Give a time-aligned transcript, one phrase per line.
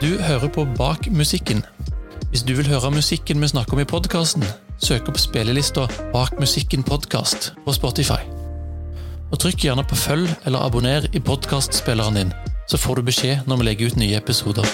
[0.00, 1.62] Du hører på Bak musikken.
[2.28, 4.44] Hvis du vil høre musikken vi snakker om i podkasten,
[4.76, 8.18] søk opp spillelista Bak musikken podkast på Spotify.
[9.32, 12.34] Og trykk gjerne på følg eller abonner i podkastspilleren din,
[12.68, 14.68] så får du beskjed når vi legger ut nye episoder.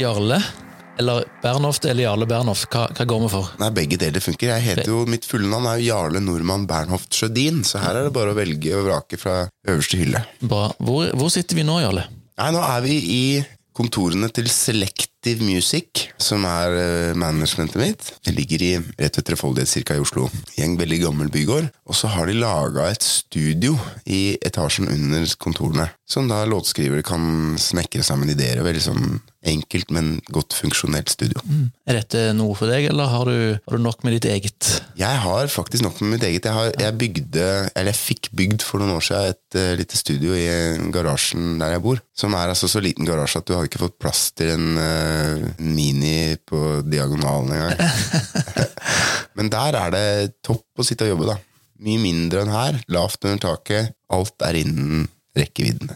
[0.00, 0.40] Jarle
[1.00, 3.52] eller Bernhoft eller Jarle Bernhoft, hva, hva går vi for?
[3.62, 4.52] Nei, Begge deler funker.
[4.52, 8.08] Jeg heter jo, Mitt fulle navn er jo Jarle Nordmann Bernhoft Sjødin, så her er
[8.08, 10.24] det bare å velge og vrake fra øverste hylle.
[10.42, 10.68] Bra.
[10.82, 12.06] Hvor, hvor sitter vi nå, Jarle?
[12.38, 13.24] Nei, Nå er vi i
[13.72, 18.10] kontorene til Selective Music, som er eh, managementet mitt.
[18.24, 20.26] Det ligger i rett ved Trefoldighet cirka i Oslo.
[20.58, 21.70] I en veldig gammel bygård.
[21.88, 27.56] Og så har de laga et studio i etasjen under kontorene, som da låtskrivere kan
[27.60, 28.60] snekre sammen ideer.
[28.60, 29.06] og Veldig sånn
[29.42, 31.40] enkelt, men godt funksjonelt studio.
[31.88, 34.68] Er dette noe for deg, eller har du, har du nok med ditt eget?
[34.98, 36.46] Jeg har faktisk nok med mitt eget.
[36.46, 39.98] Jeg, har, jeg bygde, eller jeg fikk bygd for noen år siden et uh, lite
[39.98, 40.46] studio i
[40.94, 42.02] garasjen der jeg bor.
[42.14, 45.48] Som er altså så liten garasje at du har ikke fått plass til en uh,
[45.58, 47.82] mini på diagonalen engang.
[49.38, 50.06] Men der er det
[50.44, 51.40] topp å sitte og jobbe, da.
[51.82, 52.78] Mye mindre enn her.
[52.94, 53.96] Lavt under taket.
[54.12, 55.08] Alt er innen
[55.38, 55.90] rekkevidden.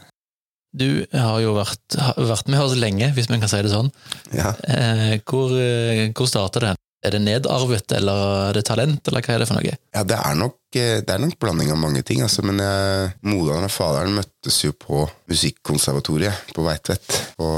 [0.76, 3.88] Du har jo vært, har vært med oss lenge, hvis man kan si det sånn.
[4.36, 4.52] Ja.
[4.68, 6.74] Eh, hvor eh, hvor starter det?
[7.06, 9.74] Er det nedarvet, eller er det talent, eller hva er det for noe?
[9.94, 13.12] Ja, det er nok, eh, det er nok blanding av mange ting, altså, men jeg,
[13.28, 17.50] moderen og faderen møttes jo på Musikkonservatoriet på Veitvet på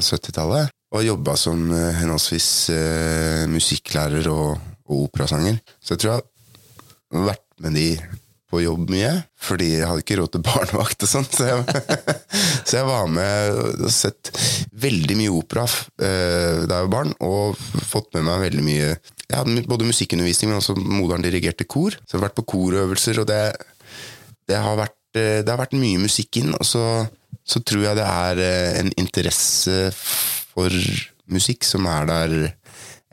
[0.00, 2.48] 70-tallet, og jobba som henholdsvis
[3.50, 5.58] musikklærer og, og operasanger.
[5.82, 7.88] Så jeg tror jeg har vært med de
[8.54, 9.10] på jobb mye,
[9.42, 11.34] fordi jeg hadde ikke råd til barnevakt og sånt.
[11.34, 11.48] Så
[12.68, 14.30] så jeg var med og sett
[14.84, 18.88] veldig mye opera eh, da jeg var barn, og fått med meg veldig mye
[19.24, 21.96] Jeg hadde både musikkundervisning, men også moderen dirigerte kor.
[22.04, 23.40] Så jeg har vært på korøvelser, og det,
[24.50, 26.52] det, har, vært, eh, det har vært mye musikk inn.
[26.54, 26.84] Og så,
[27.42, 30.70] så tror jeg det er eh, en interesse for
[31.32, 32.36] musikk som er der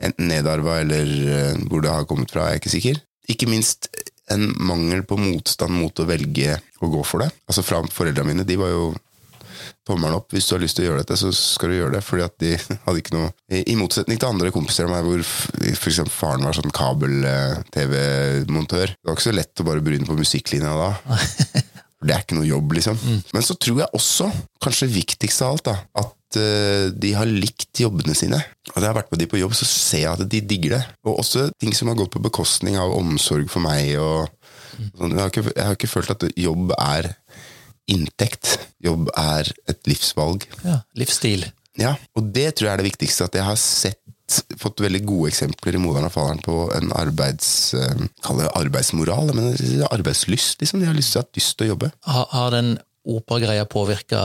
[0.02, 3.02] enten nedarva eller eh, hvor det har kommet fra, er jeg ikke sikker.
[3.32, 3.88] Ikke minst
[4.32, 7.32] en mangel på motstand mot å velge å gå for det.
[7.48, 8.92] Altså fra Foreldrene mine de var jo
[9.86, 10.32] tommelen opp.
[10.34, 12.02] Hvis du har lyst til å gjøre dette, så skal du gjøre det.
[12.06, 12.52] fordi at de
[12.86, 16.58] hadde ikke noe I motsetning til andre kompiser av meg hvor for eksempel faren var
[16.58, 18.94] sånn kabel-TV-montør.
[18.94, 20.90] Det var ikke så lett å bare begynne på musikklinja da.
[22.02, 22.96] Det er ikke noe jobb, liksom.
[23.30, 24.26] Men så tror jeg også,
[24.64, 28.38] kanskje viktigst av alt, da, at de har likt jobbene sine.
[28.72, 30.76] Og da jeg har vært med de på jobb, så ser jeg at de digger
[30.78, 30.82] det.
[31.06, 33.94] Og også ting som har gått på bekostning av omsorg for meg.
[34.00, 34.28] og
[34.96, 35.12] sånn.
[35.12, 37.12] jeg, har ikke, jeg har ikke følt at jobb er
[37.92, 38.56] inntekt.
[38.82, 40.46] Jobb er et livsvalg.
[40.64, 41.48] Ja, livsstil.
[41.80, 43.28] Ja, og det tror jeg er det viktigste.
[43.28, 43.98] At jeg har sett
[44.60, 48.06] fått veldig gode eksempler i moderen og faderen på en arbeids, eh,
[48.56, 49.52] arbeidsmoral, men
[49.90, 50.60] arbeidslyst.
[50.60, 50.80] liksom.
[50.80, 51.92] De har lyst til, lyst til å jobbe.
[52.06, 54.22] Har, har den operagreia påvirka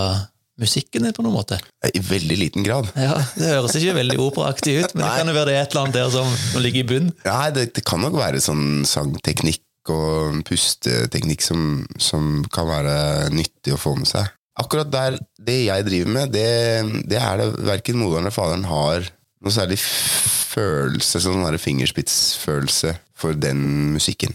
[0.62, 1.60] musikken din på noen måte?
[1.86, 2.90] I veldig liten grad.
[2.98, 5.84] Ja, Det høres ikke veldig operaaktig ut, men det kan jo være det et eller
[5.86, 6.32] annet der som,
[6.64, 7.12] ligger i bunn.
[7.28, 9.64] Nei, det, det kan nok være sånn sangteknikk
[9.94, 11.62] og pusteteknikk som,
[12.02, 12.98] som kan være
[13.32, 14.34] nyttig å få med seg.
[14.58, 19.06] Akkurat der, det jeg driver med, det, det er det verken moderen eller faderen har
[19.46, 24.34] noe særlig følelse, sånn der fingerspitsfølelse for den musikken.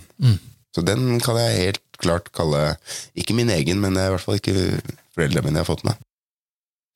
[0.73, 2.77] Så den kan jeg helt klart kalle
[3.19, 4.55] ikke min egen, men det er i hvert fall ikke
[5.13, 5.99] foreldrene mine har fått med.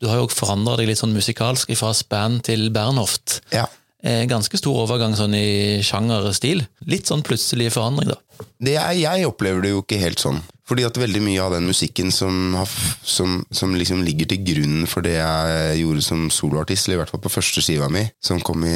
[0.00, 3.40] Du har jo forandra deg litt sånn musikalsk fra Span til Bernhoft.
[3.54, 3.64] Ja.
[4.04, 6.66] Eh, Ganske stor overgang sånn i sjangerstil.
[6.86, 8.18] Litt sånn plutselig forandring, da.
[8.60, 10.42] Det er, jeg opplever det jo ikke helt sånn.
[10.66, 12.68] Fordi at veldig mye av den musikken som, har,
[13.06, 17.12] som, som liksom ligger til grunn for det jeg gjorde som soloartist, eller i hvert
[17.14, 18.74] fall på første skiva mi, som kom i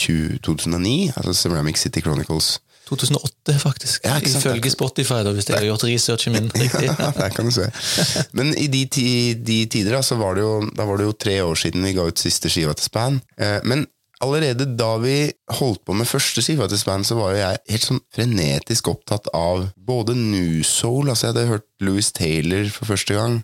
[0.00, 4.04] 2009, altså Ceramic City Chronicles 2008, faktisk.
[4.06, 4.20] Ja?
[4.22, 6.92] Ifølge Spotify, da, hvis jeg har gjort researchen min riktig.
[7.18, 7.66] Der kan du se.
[8.36, 8.84] Men i de,
[9.42, 11.96] de tider da, så var det, jo, da var det jo tre år siden vi
[11.96, 13.20] ga ut siste skiva til Span.
[13.40, 13.86] Eh, men
[14.24, 15.16] allerede da vi
[15.58, 19.28] holdt på med første skiva til Span, så var jo jeg helt sånn frenetisk opptatt
[19.36, 23.40] av både New Soul, altså jeg hadde hørt Louis Taylor for første gang,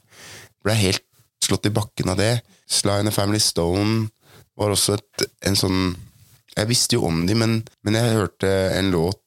[0.62, 1.04] ble helt
[1.42, 2.36] slått i bakken av det.
[2.70, 4.08] Sly and the Family Stone
[4.58, 5.82] var også et, en sånn
[6.52, 9.21] Jeg visste jo om de, men, men jeg hørte en låt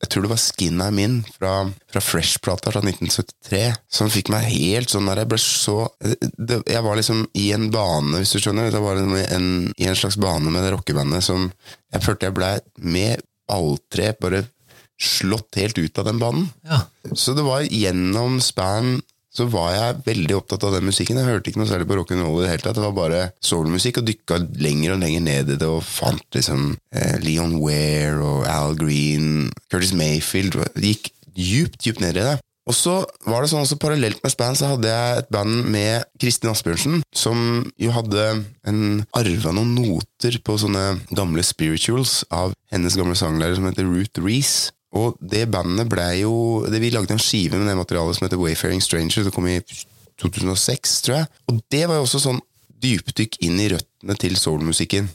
[0.00, 1.54] jeg tror det var Skin I'm In fra,
[1.92, 6.84] fra Fresh-plata fra 1973, som fikk meg helt sånn der Jeg ble så det, Jeg
[6.86, 8.70] var liksom i en bane, hvis du skjønner.
[8.72, 11.50] Jeg var en, en, i en slags bane med det rockebandet som
[11.92, 14.44] Jeg følte jeg ble med balltre bare
[15.00, 16.48] slått helt ut av den banen.
[16.68, 16.82] Ja.
[17.16, 18.98] Så det var gjennom Span
[19.30, 21.20] så var jeg veldig opptatt av den musikken.
[21.20, 22.78] Jeg hørte ikke noe særlig på rock'n'roll i det hele tatt.
[22.78, 26.74] Det var bare soulmusikk, og dykka lenger og lenger ned i det, og fant liksom
[26.94, 32.38] eh, Leon Ware og Al Green, Curtis Mayfield gikk djupt, djupt ned i det.
[32.68, 36.04] Og så var det sånn også Parallelt med Span så hadde jeg et band med
[36.20, 38.26] Kristin Asbjørnsen, som jo hadde
[38.68, 38.82] en
[39.16, 44.70] arva noen noter på sånne gamle spirituals av hennes gamle sanglærer som heter Ruth Reece.
[44.98, 46.32] Og det bandet ble jo
[46.66, 49.24] det, Vi lagde en skive med det materialet som heter Wayfaring Stranger.
[49.28, 49.60] Det kom i
[50.20, 51.28] 2006, tror jeg.
[51.48, 52.40] Og det var jo også sånn
[52.80, 55.08] dypdykk inn i røttene til soulmusikken.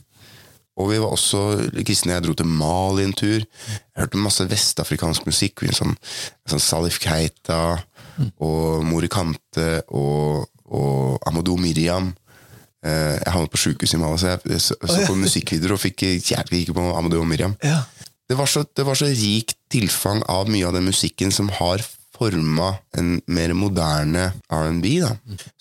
[0.76, 1.42] Og vi var også,
[1.88, 3.44] Kristin og jeg dro til Mali en tur.
[3.46, 5.64] Jeg hørte masse vestafrikansk musikk.
[5.76, 5.96] Sånn,
[6.52, 7.78] sånn Salif Keita
[8.44, 12.12] og Morikante og, og Amadou Miriam.
[12.86, 16.04] Eh, Jeg havnet på sjukehuset i Mali, så jeg så, så på musikkvideoer og fikk
[16.28, 17.56] jævlig ikke på Amadou og Miriam.
[17.64, 17.82] Ja.
[18.30, 21.84] Det var, så, det var så rikt tilfang av mye av den musikken som har
[22.16, 24.96] forma en mer moderne R&B.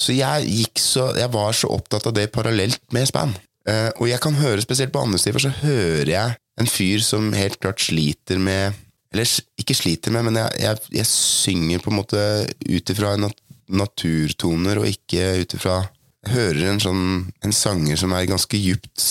[0.00, 3.34] Så jeg gikk så, jeg var så opptatt av det parallelt med span.
[3.68, 7.32] Uh, og jeg kan høre, spesielt på andre stiver, så hører jeg en fyr som
[7.34, 8.80] helt klart sliter med
[9.14, 9.30] Eller
[9.62, 12.22] ikke sliter med, men jeg, jeg, jeg synger på en måte
[12.66, 13.36] ut ifra nat
[13.70, 15.76] naturtoner, og ikke ut ifra
[16.32, 17.02] hører en sånn
[17.44, 19.02] En sanger som er ganske djupt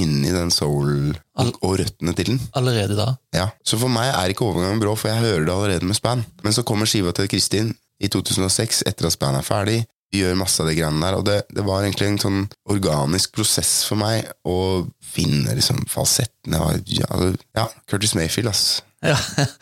[0.00, 2.40] inni den soul og, og røttene til den.
[2.56, 3.14] Allerede da.
[3.36, 6.24] Ja, Så for meg er ikke overgangen brå, for jeg hører det allerede med Span.
[6.44, 9.82] Men så kommer skiva til Kristin i 2006, etter at Span er ferdig.
[10.10, 12.40] Vi gjør masse av de greiene der, og det, det var egentlig en sånn
[12.72, 14.56] organisk prosess for meg å
[15.04, 16.58] finne liksom falsettene.
[16.90, 18.80] Ja, altså, ja, Curtis Mayfield, ass.
[19.00, 19.16] Ja.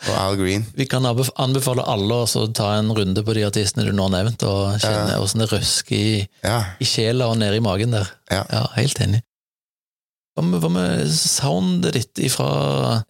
[0.09, 0.65] Og Al Green.
[0.75, 4.43] Vi kan anbefale alle å ta en runde på de artistene du nå har nevnt,
[4.43, 6.13] og kjenne åssen det røsker i,
[6.43, 8.09] Ja, i sjela og nede i magen der.
[8.31, 8.43] Ja.
[8.75, 9.21] helt enig.
[10.35, 12.49] Hva med, hva med soundet ditt fra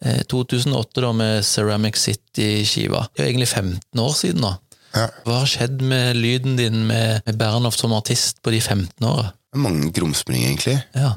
[0.02, 3.04] eh, 2008, da, med Ceramic City-skiva?
[3.14, 4.54] Det er jo egentlig 15 år siden nå.
[4.96, 5.04] ja.
[5.26, 9.28] Hva har skjedd med lyden din med, med Bernhoft som artist på de 15 åra?
[9.58, 10.76] Mange krumspring, egentlig.
[10.94, 11.12] Ja.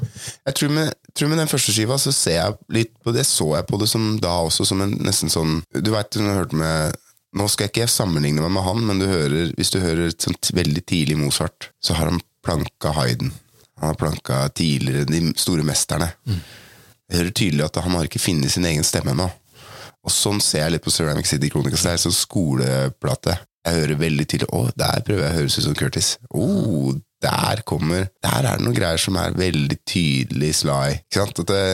[0.46, 3.52] Jeg tror med, tror med den første skiva så ser jeg litt på det, så
[3.56, 6.54] jeg på det som da også som en nesten sånn Du veit, du har hørt
[6.56, 6.98] med
[7.34, 10.22] Nå skal jeg ikke sammenligne meg med han, men du hører, hvis du hører et
[10.22, 13.32] sånt veldig tidlig Mozart, så har han planka Hayden.
[13.80, 16.12] Han har planka tidligere de store mesterne.
[17.10, 19.26] Jeg hører tydelig at han har ikke funnet sin egen stemme ennå.
[20.04, 21.82] Og sånn ser jeg litt på Ceramic City Chronicles.
[21.82, 23.34] Det er en sånn skoleplate.
[23.64, 26.14] Jeg hører veldig tydelig Å, der prøver jeg å høres ut som Curtis.
[26.30, 26.92] Oh,
[27.24, 31.00] der kommer Der er det noen greier som er veldig tydelig sly.
[31.00, 31.42] Ikke sant?
[31.44, 31.64] At det,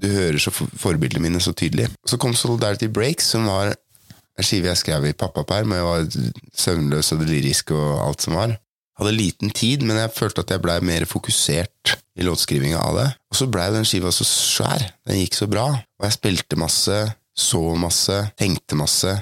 [0.00, 1.90] du hører så for- forbildene mine så tydelig.
[2.08, 6.34] Så kom Solidarity Breaks, som var en skive jeg skrev i pappaperm, og jeg var
[6.56, 8.54] søvnløs og delirisk og alt som var.
[9.00, 13.06] Hadde liten tid, men jeg følte at jeg blei mer fokusert i låtskrivinga av det.
[13.32, 14.82] Og så blei den skiva så svær.
[15.08, 15.66] Den gikk så bra.
[16.00, 16.98] Og jeg spilte masse,
[17.36, 19.14] så masse, tenkte masse.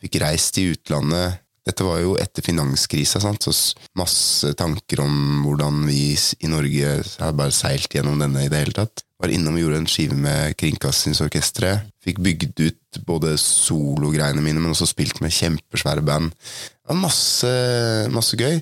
[0.00, 1.40] Fikk reist i utlandet.
[1.66, 3.44] Dette var jo etter finanskrisa, sant?
[3.44, 3.52] så
[3.98, 8.76] masse tanker om hvordan vi i Norge har bare seilt gjennom denne i det hele
[8.76, 9.04] tatt.
[9.20, 11.90] Var innom og gjorde en skive med Kringkastingsorkesteret.
[12.00, 16.32] Fikk bygd ut både sologreiene mine, men også spilt med kjempesvære band.
[16.32, 17.52] Det var masse,
[18.14, 18.56] masse gøy.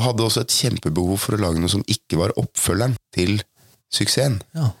[0.00, 3.42] Og hadde også et kjempebehov for å lage noe som ikke var oppfølgeren til
[3.92, 4.40] suksessen.
[4.56, 4.72] ja.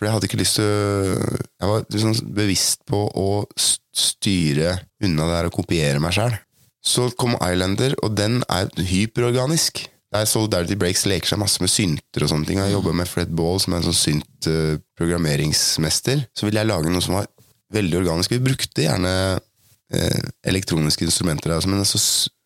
[0.00, 3.26] For jeg hadde ikke lyst til Jeg var liksom bevisst på å
[3.60, 6.38] styre unna det her og kopiere meg sjæl.
[6.80, 9.90] Så kom Islander, og den er hyperorganisk.
[10.10, 12.58] Der Solidarity Breaks leker seg masse med synter og sånne ting.
[12.58, 16.24] Jeg jobba med Fred Ball, som er en sånn synt-programmeringsmester.
[16.34, 17.26] Så ville jeg lage noe som var
[17.74, 18.28] veldig organisk.
[18.34, 19.12] Vi brukte gjerne
[19.94, 21.98] eh, elektroniske instrumenter, altså, men altså,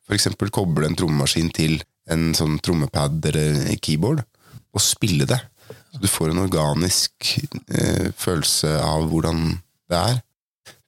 [0.05, 1.73] for eksempel koble en trommemaskin til
[2.13, 4.21] en sånn trommepad eller keyboard,
[4.75, 5.41] og spille det.
[5.95, 7.39] Så du får en organisk
[7.71, 9.55] eh, følelse av hvordan
[9.89, 10.19] det er.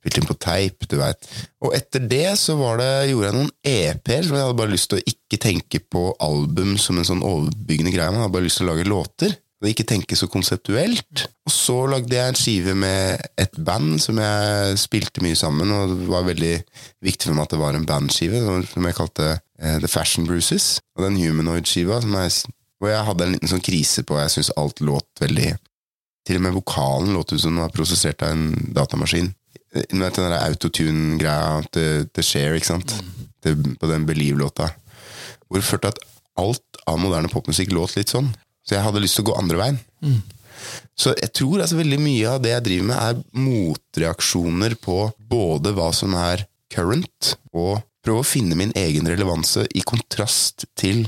[0.07, 1.27] Spilt inn på teip, du veit.
[1.67, 4.93] Og etter det så var det, gjorde jeg noen EP-er, for jeg hadde bare lyst
[4.93, 8.63] til å ikke tenke på album som en sånn overbyggende greie, man hadde bare lyst
[8.63, 9.35] til å lage låter.
[9.65, 11.25] Og ikke tenke så konseptuelt.
[11.49, 15.97] Og så lagde jeg en skive med et band som jeg spilte mye sammen, og
[15.97, 16.53] det var veldig
[17.09, 20.77] viktig for meg at det var en bandskive, som jeg kalte eh, The Fashion Bruises.
[20.95, 22.15] Og den Humanoid-skiva, som
[22.77, 25.55] hvor jeg hadde en liten sånn krise på Jeg syntes alt låt veldig
[26.29, 29.31] Til og med vokalen låt ut som den var prosessert av en datamaskin.
[29.91, 32.97] Den der autotune-greia til, til Share, ikke sant?
[33.45, 34.71] Til, på den Believe-låta.
[35.47, 36.03] Hvor det følte at
[36.41, 38.33] alt av moderne popmusikk låt litt sånn.
[38.67, 39.79] Så jeg hadde lyst til å gå andre veien.
[40.99, 45.75] Så jeg tror altså veldig mye av det jeg driver med, er motreaksjoner på både
[45.77, 51.05] hva som er current, og prøve å finne min egen relevanse i kontrast til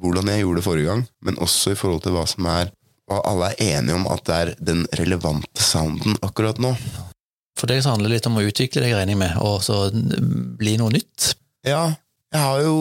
[0.00, 2.72] hvordan jeg gjorde det forrige gang, men også i forhold til hva som er
[3.10, 6.76] hva alle er enige om at det er den relevante sounden akkurat nå.
[7.60, 9.82] For deg så handler det litt om å utvikle deg, regner jeg med, og så
[9.92, 11.34] bli noe nytt.
[11.68, 11.90] Ja,
[12.32, 12.76] jeg har jo,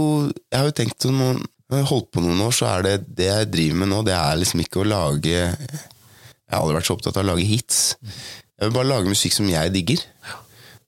[0.47, 2.85] jeg har jo tenkt at noen når jeg har holdt på noen år, så er
[2.85, 6.79] det det jeg driver med nå, det er liksom ikke å lage Jeg har aldri
[6.79, 7.81] vært så opptatt av å lage hits.
[8.01, 10.01] Jeg vil bare lage musikk som jeg digger.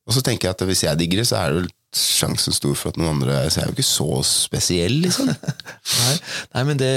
[0.09, 2.73] Og så tenker jeg at hvis jeg digger det, så er det vel sjansen stor
[2.79, 5.29] for at noen andre Så jeg er jo ikke så spesiell, liksom.
[6.01, 6.13] Nei,
[6.55, 6.91] nei men det,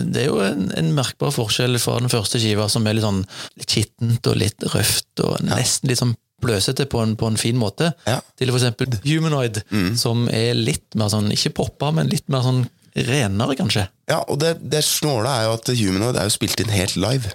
[0.00, 3.22] det, er jo en, en, merkbar forskjell fra den første skiva, som er litt sånn
[3.56, 7.56] litt skittent og litt røft og nesten litt sånn bløsete på en, på en fin
[7.60, 8.18] måte, Ja.
[8.38, 9.62] til eksempel Humanoid,
[10.00, 12.62] som er litt mer sånn, ikke poppa, men litt mer sånn
[12.96, 13.84] renere, kanskje.
[14.10, 17.30] Ja, og det, det snåle er jo at Humanoid er jo spilt inn helt live.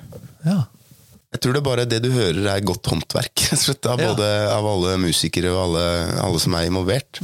[0.45, 0.65] Ja.
[1.35, 4.11] Jeg tror det er bare det du hører er godt håndverk slett, av, Ja.
[4.13, 5.85] både, av alle musikere og alle,
[6.23, 7.19] alle som er involvert.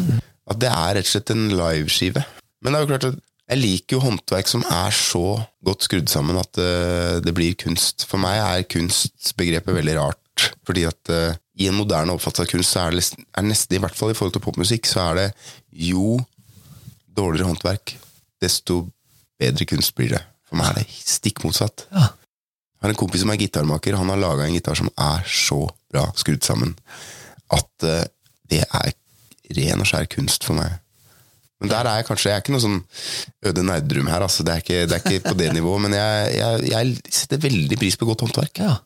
[0.52, 2.24] At det er rett og slett en liveskive.
[2.62, 3.20] Men det er jo klart at
[3.52, 5.22] jeg liker jo håndverk som er så
[5.66, 8.06] godt skrudd sammen at eh, det blir kunst.
[8.08, 10.46] For meg er kunstbegrepet veldig rart.
[10.68, 13.98] Fordi at eh, i en moderne av kunst, så er det er nesten, i hvert
[13.98, 15.28] fall i forhold til popmusikk, så er det
[15.92, 16.20] jo
[17.12, 17.96] dårligere håndverk,
[18.42, 18.86] desto
[19.42, 20.22] bedre kunst blir det.
[20.48, 21.86] For meg er det stikk motsatt.
[21.92, 22.12] Ja.
[22.82, 23.98] Jeg har en kompis som er gitarmaker.
[24.00, 25.60] Han har laga en gitar som er så
[25.92, 26.74] bra skrudd sammen
[27.52, 28.02] at uh,
[28.50, 28.94] det er
[29.58, 30.80] ren og skjær kunst for meg.
[31.62, 32.78] Men der er jeg kanskje Jeg er ikke noe sånn
[33.46, 34.42] Øde Nerdrum her, altså.
[34.42, 35.84] Det er ikke, det er ikke på det nivået.
[35.84, 38.64] Men jeg, jeg, jeg setter veldig pris på godt håndverk.
[38.64, 38.80] ja.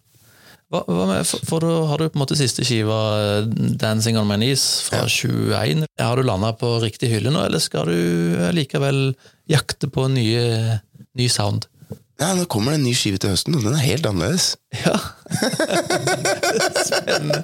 [0.74, 3.45] Hva, hva med, for, for har du på en måte siste skiva, eh,
[3.77, 5.86] 'Dancing on my knees', fra 21.
[6.01, 9.13] Har du landa på riktig hylle nå, eller skal du likevel
[9.51, 10.79] jakte på nye,
[11.15, 11.67] ny sound?
[12.15, 14.55] Ja, Nå kommer det en ny skive til høsten, og den er helt annerledes.
[14.86, 14.95] Ja.
[16.88, 17.41] Spennende.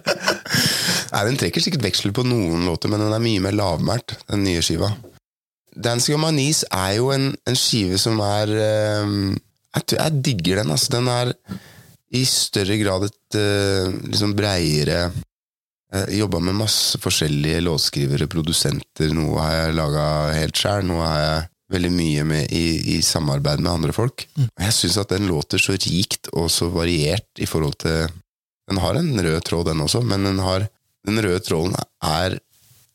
[1.11, 4.45] Nei, Den trekker sikkert veksler på noen låter, men den er mye mer lavmælt, den
[4.47, 4.93] nye skiva.
[5.75, 8.49] Dancing on my knees er jo en, en skive som er
[9.03, 9.35] um,
[9.75, 10.71] jeg, jeg digger den.
[10.71, 11.33] altså Den er
[12.17, 15.11] i større grad et eh, liksom breiere
[15.91, 19.11] Jeg jobba med masse forskjellige låtskrivere, produsenter.
[19.11, 21.41] Noe har jeg laga helt sjæl, noe har jeg
[21.75, 24.23] veldig mye med i, i samarbeid med andre folk.
[24.39, 28.07] Og jeg syns at den låter så rikt og så variert i forhold til
[28.71, 30.63] Den har en rød tråd, den også, men den, har,
[31.03, 31.75] den røde tråden
[32.07, 32.37] er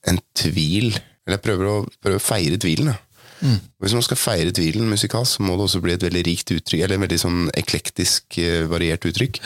[0.08, 0.94] en tvil.
[1.26, 2.94] Eller jeg prøver å, prøver å feire tvilen.
[2.94, 2.96] Da.
[3.42, 6.82] Hvis man skal feire tvilen musikalsk, så må det også bli et veldig rikt uttrykk,
[6.82, 9.42] eller en veldig sånn eklektisk, eh, variert uttrykk.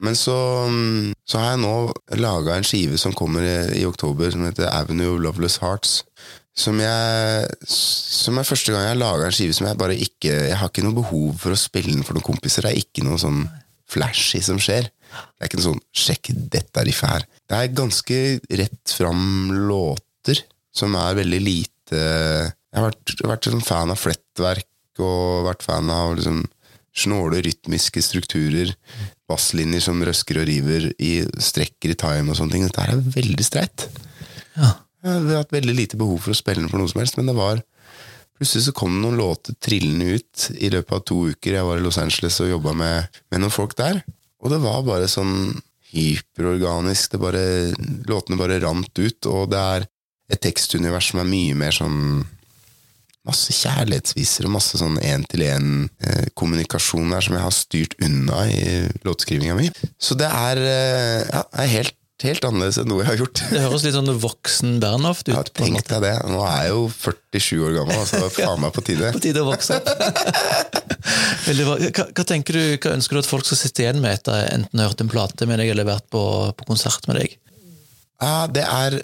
[0.00, 1.74] Men så, mm, så har jeg nå
[2.22, 6.02] laga en skive som kommer i, i oktober, som heter Avenue of Loveless Hearts.
[6.58, 10.32] Som jeg Som er første gang jeg har laga en skive som jeg bare ikke
[10.32, 12.66] Jeg har ikke noe behov for å spille den for noen kompiser.
[12.66, 13.44] Det er ikke noe sånn
[13.88, 14.88] flashy som skjer.
[14.90, 17.26] Det er ikke noe sånn 'sjekk dette riffet her'.
[17.48, 18.18] Det er ganske
[18.60, 19.22] rett fram
[19.70, 20.42] låter
[20.74, 22.02] som er veldig lite
[22.68, 26.42] Jeg har vært, vært sånn fan av flettverk og vært fan av liksom
[26.98, 28.74] snåle rytmiske strukturer.
[29.30, 32.66] Basslinjer som røsker og river i strekker i time og sånne ting.
[32.66, 33.88] Dette er veldig streit.
[34.58, 34.74] Ja.
[34.98, 37.30] Jeg har hatt veldig lite behov for å spille den for noe som helst, men
[37.30, 37.62] det var
[38.38, 41.56] Plutselig så kom det noen låter trillende ut i løpet av to uker.
[41.56, 43.98] Jeg var i Los Angeles og jobba med, med noen folk der.
[44.38, 45.56] Og det var bare sånn
[45.90, 47.16] hyperorganisk.
[47.16, 47.42] Det bare,
[48.06, 49.88] låtene bare rant ut, og det er
[50.30, 51.98] et tekstunivers som er mye mer sånn
[53.28, 59.66] Masse kjærlighetsviser og masse sånn én-til-én-kommunikasjon der som jeg har styrt unna i låtskrivinga mi.
[60.00, 61.94] Så det er, eh, ja, er helt,
[62.24, 63.38] helt annerledes enn noe jeg har gjort.
[63.52, 65.36] Det høres litt sånn voksen Bernhoft ut.
[65.36, 66.16] Ja, tenk deg det.
[66.32, 69.06] Nå er jeg jo 47 år gammel, altså det er faen meg på tide.
[69.14, 69.88] På tide å vokse opp.
[71.48, 71.78] Hva,
[72.12, 75.00] hva tenker du, hva ønsker du at folk skal sitte igjen med etter enten hørt
[75.00, 76.20] en plate med deg eller vært på,
[76.58, 77.30] på konsert med deg?
[78.20, 78.98] Ja, det er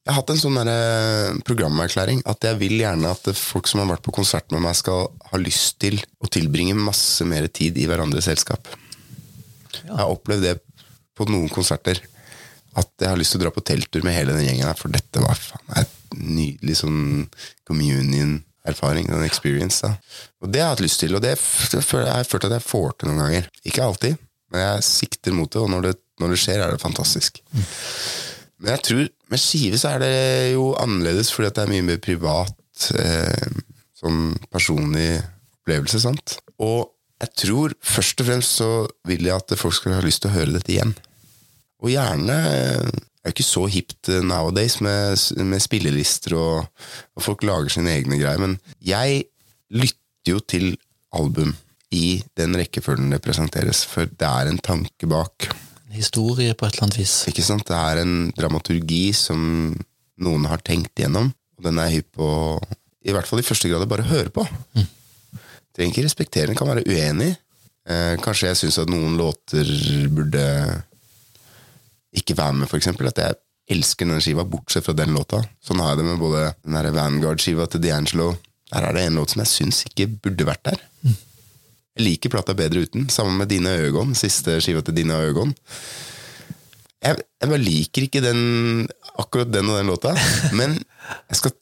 [0.00, 3.90] Jeg har hatt en sånn derre programerklæring at jeg vil gjerne at folk som har
[3.90, 7.84] vært på konsert med meg, skal ha lyst til å tilbringe masse mer tid i
[7.88, 8.70] hverandres selskap.
[9.76, 10.54] Jeg har opplevd det
[11.18, 12.00] på noen konserter.
[12.80, 14.92] At jeg har lyst til å dra på telttur med hele den gjengen her, for
[14.94, 17.28] dette var faen et nydelig sånn
[17.68, 19.10] communion-erfaring.
[19.10, 19.82] En experience.
[19.84, 19.98] da.
[20.40, 22.92] Og det har jeg hatt lyst til, og det har jeg følt at jeg får
[22.96, 23.50] til noen ganger.
[23.68, 26.82] Ikke alltid, men jeg sikter mot det, og når det, når det skjer, er det
[26.82, 27.42] fantastisk.
[28.60, 30.14] Men jeg tror med skive så er det
[30.54, 33.60] jo annerledes, fordi det er mye mer privat, eh,
[33.98, 35.20] sånn personlig
[35.60, 36.38] opplevelse, sant.
[36.62, 38.70] Og jeg tror først og fremst så
[39.08, 40.94] vil jeg at folk skal ha lyst til å høre dette igjen.
[41.80, 46.86] Og gjerne eh, Det er jo ikke så hipt eh, nowadays med, med spillelister, og,
[47.16, 49.26] og folk lager sine egne greier, men jeg
[49.76, 50.70] lytter jo til
[51.12, 51.52] album
[51.92, 55.50] i den rekkefølgen det presenteres, for det er en tanke bak.
[55.90, 57.14] Historie på et eller annet vis.
[57.30, 57.66] Ikke sant?
[57.66, 59.40] Det er en dramaturgi som
[60.20, 62.30] noen har tenkt gjennom, og den er hypp på,
[63.06, 64.44] i hvert fall i første grad, bare høre på.
[65.76, 67.32] Trenger ikke respektere den, kan være uenig.
[67.90, 69.70] Eh, kanskje jeg syns at noen låter
[70.12, 70.44] burde
[72.16, 73.08] ikke være med, eksempel.
[73.10, 73.38] At jeg
[73.70, 75.40] elsker denne skiva, bortsett fra den låta.
[75.64, 78.32] Sånn har jeg det med både den Vanguard-skiva til D'Angelo.
[78.70, 80.82] Der er det en låt som jeg syns ikke burde vært der.
[81.98, 83.08] Jeg liker plata bedre uten.
[83.12, 85.54] Sammen med Dine Øgon, siste skiva til Dine Øgon.
[87.02, 88.42] jeg, jeg bare liker ikke den,
[89.18, 90.14] akkurat den og den låta,
[90.58, 90.78] men
[91.30, 91.56] jeg skal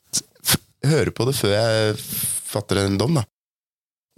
[0.89, 1.99] høre på det før jeg
[2.49, 3.25] fatter en dom, da.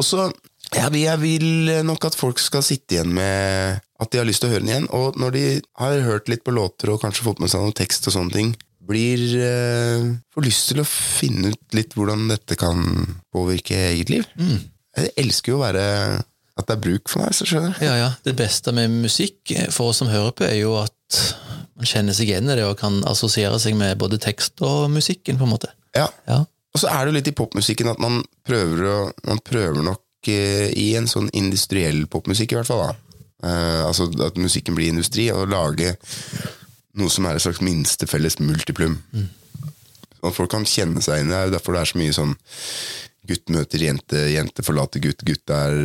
[0.00, 0.30] Og så
[0.72, 4.48] ja, jeg vil nok at folk skal sitte igjen med at de har lyst til
[4.48, 5.44] å høre den igjen, og når de
[5.82, 8.52] har hørt litt på låter og kanskje fått med seg noe tekst og sånne ting,
[8.90, 12.80] blir eh, får lyst til å finne ut litt hvordan dette kan
[13.34, 14.28] påvirke eget liv.
[14.98, 15.84] Jeg elsker jo å være
[16.60, 17.86] at det er bruk for meg, så skjønner jeg.
[17.88, 18.08] Ja, ja.
[18.26, 21.20] Det beste med musikk for oss som hører på, er jo at
[21.80, 25.38] man kjenner seg igjen i det og kan assosiere seg med både tekst og musikken,
[25.40, 25.72] på en måte.
[25.96, 26.08] Ja.
[26.28, 26.42] Ja.
[26.74, 30.30] Og så er det jo litt i popmusikken at man prøver, å, man prøver nok
[30.30, 32.90] eh, i en sånn industriell popmusikk, i hvert fall.
[32.90, 33.20] da.
[33.48, 35.94] Eh, altså at musikken blir industri, og lage
[37.00, 39.00] noe som er et slags minstefelles multiplum.
[39.14, 39.28] Mm.
[40.20, 41.32] at folk kan kjenne seg inn i.
[41.32, 42.34] Det er jo derfor det er så mye sånn
[43.30, 45.78] gutt møter jente, jente forlater gutt, gutt er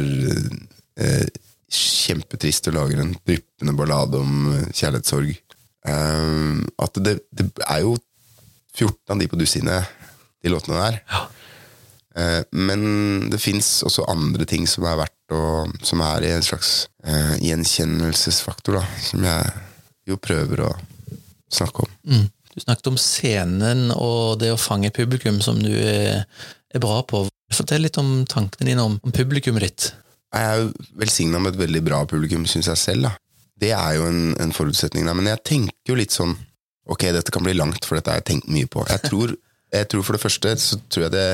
[1.00, 1.28] eh,
[1.72, 5.32] kjempetrist og lager en dryppende ballade om eh, kjærlighetssorg.
[5.86, 7.96] Eh, at det, det er jo
[8.76, 9.96] 14 av de på dusinet,
[10.44, 11.02] de låtene der.
[12.16, 16.44] Eh, men det fins også andre ting som er verdt å Som er i en
[16.46, 18.84] slags eh, gjenkjennelsesfaktor, da.
[19.02, 19.48] Som jeg
[20.06, 20.72] jo prøver å
[21.52, 21.96] snakke om.
[22.06, 22.28] Mm.
[22.54, 26.24] Du snakket om scenen og det å fange publikum, som du er,
[26.72, 27.26] er bra på.
[27.54, 29.92] Fortell litt om tankene dine om, om publikummet ditt.
[30.36, 33.08] Jeg er jo velsigna med et veldig bra publikum, syns jeg selv.
[33.08, 33.14] da.
[33.62, 35.06] Det er jo en, en forutsetning.
[35.08, 35.16] der.
[35.16, 36.36] Men jeg tenker jo litt sånn
[36.86, 38.84] Ok, dette kan bli langt, for dette har jeg tenkt mye på.
[38.86, 39.32] Jeg tror,
[39.74, 41.30] jeg tror For det første så tror jeg det,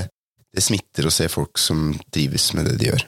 [0.56, 3.04] det smitter å se folk som trives med det de gjør.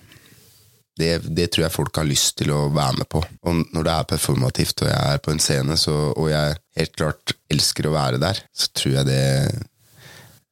[1.00, 3.22] Det, det tror jeg folk har lyst til å være med på.
[3.48, 6.98] Og når det er performativt og jeg er på en scene, så, og jeg helt
[7.00, 9.24] klart elsker å være der, så tror jeg det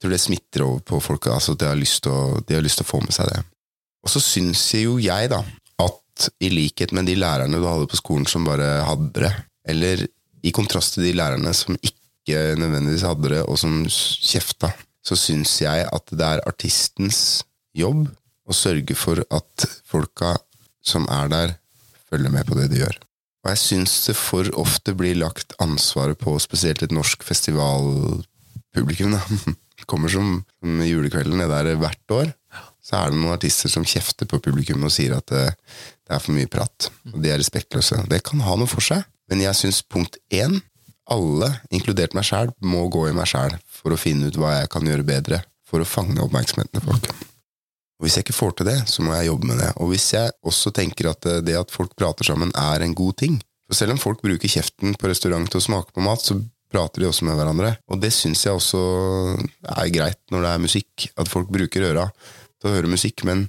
[0.01, 1.27] tror det smitter over på folk.
[1.31, 3.41] Altså, de, har lyst til å, å få med seg det.
[4.01, 5.43] Og så syns jo jeg, da,
[5.81, 9.33] at i likhet med de lærerne du hadde på skolen som bare hadde det,
[9.69, 10.07] eller
[10.41, 14.71] i kontrast til de lærerne som ikke nødvendigvis hadde det, og som kjefta,
[15.05, 17.43] så syns jeg at det er artistens
[17.77, 18.07] jobb
[18.49, 20.35] å sørge for at folka
[20.85, 21.55] som er der,
[22.09, 22.97] følger med på det de gjør.
[23.41, 29.17] Og jeg syns det for ofte blir lagt ansvaret på spesielt et norsk festivalpublikum.
[29.17, 29.21] da.
[29.89, 32.33] Kommer som, julekvelden nede der hvert år.
[32.81, 35.45] Så er det noen artister som kjefter på publikum og sier at det,
[36.07, 36.89] det er for mye prat.
[37.13, 38.01] Og de er respektløse.
[38.09, 40.59] Det kan ha noe for seg, men jeg syns punkt én
[41.11, 44.71] alle, inkludert meg sjæl, må gå i meg sjæl for å finne ut hva jeg
[44.71, 47.11] kan gjøre bedre for å fange oppmerksomheten til folk.
[48.01, 49.69] Og Hvis jeg ikke får til det, så må jeg jobbe med det.
[49.77, 53.41] Og hvis jeg også tenker at det at folk prater sammen, er en god ting
[53.69, 56.35] For selv om folk bruker kjeften på restaurant til å smake på mat, så
[56.71, 57.73] prater de også med hverandre.
[57.91, 58.81] Og det syns jeg også
[59.75, 63.47] er greit når det er musikk, at folk bruker øra til å høre musikk, men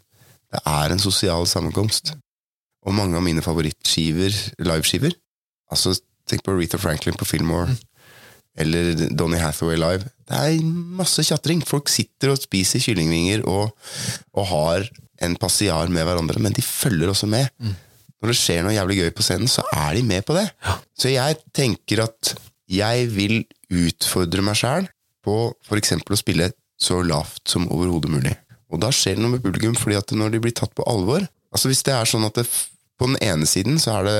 [0.52, 2.14] det er en sosial sammenkomst.
[2.82, 5.14] Og mange av mine favorittskiver, liveskiver
[5.72, 5.94] Altså,
[6.28, 7.72] tenk på Aretha Franklin på Fillmore.
[8.60, 10.10] Eller Donny Hathaway live.
[10.28, 10.66] Det er
[10.98, 11.62] masse tjatring.
[11.64, 13.72] Folk sitter og spiser kyllingvinger og,
[14.36, 14.84] og har
[15.24, 17.48] en passiar med hverandre, men de følger også med.
[18.20, 20.44] Når det skjer noe jævlig gøy på scenen, så er de med på det.
[20.92, 22.34] Så jeg tenker at
[22.72, 24.88] jeg vil utfordre meg sjæl
[25.24, 25.94] på f.eks.
[26.00, 26.50] å spille
[26.82, 28.34] så lavt som overhodet mulig.
[28.72, 31.26] Og da skjer det noe med publikum, fordi at når de blir tatt på alvor
[31.52, 32.46] Altså Hvis det er sånn at det,
[32.96, 34.14] på den ene siden så er det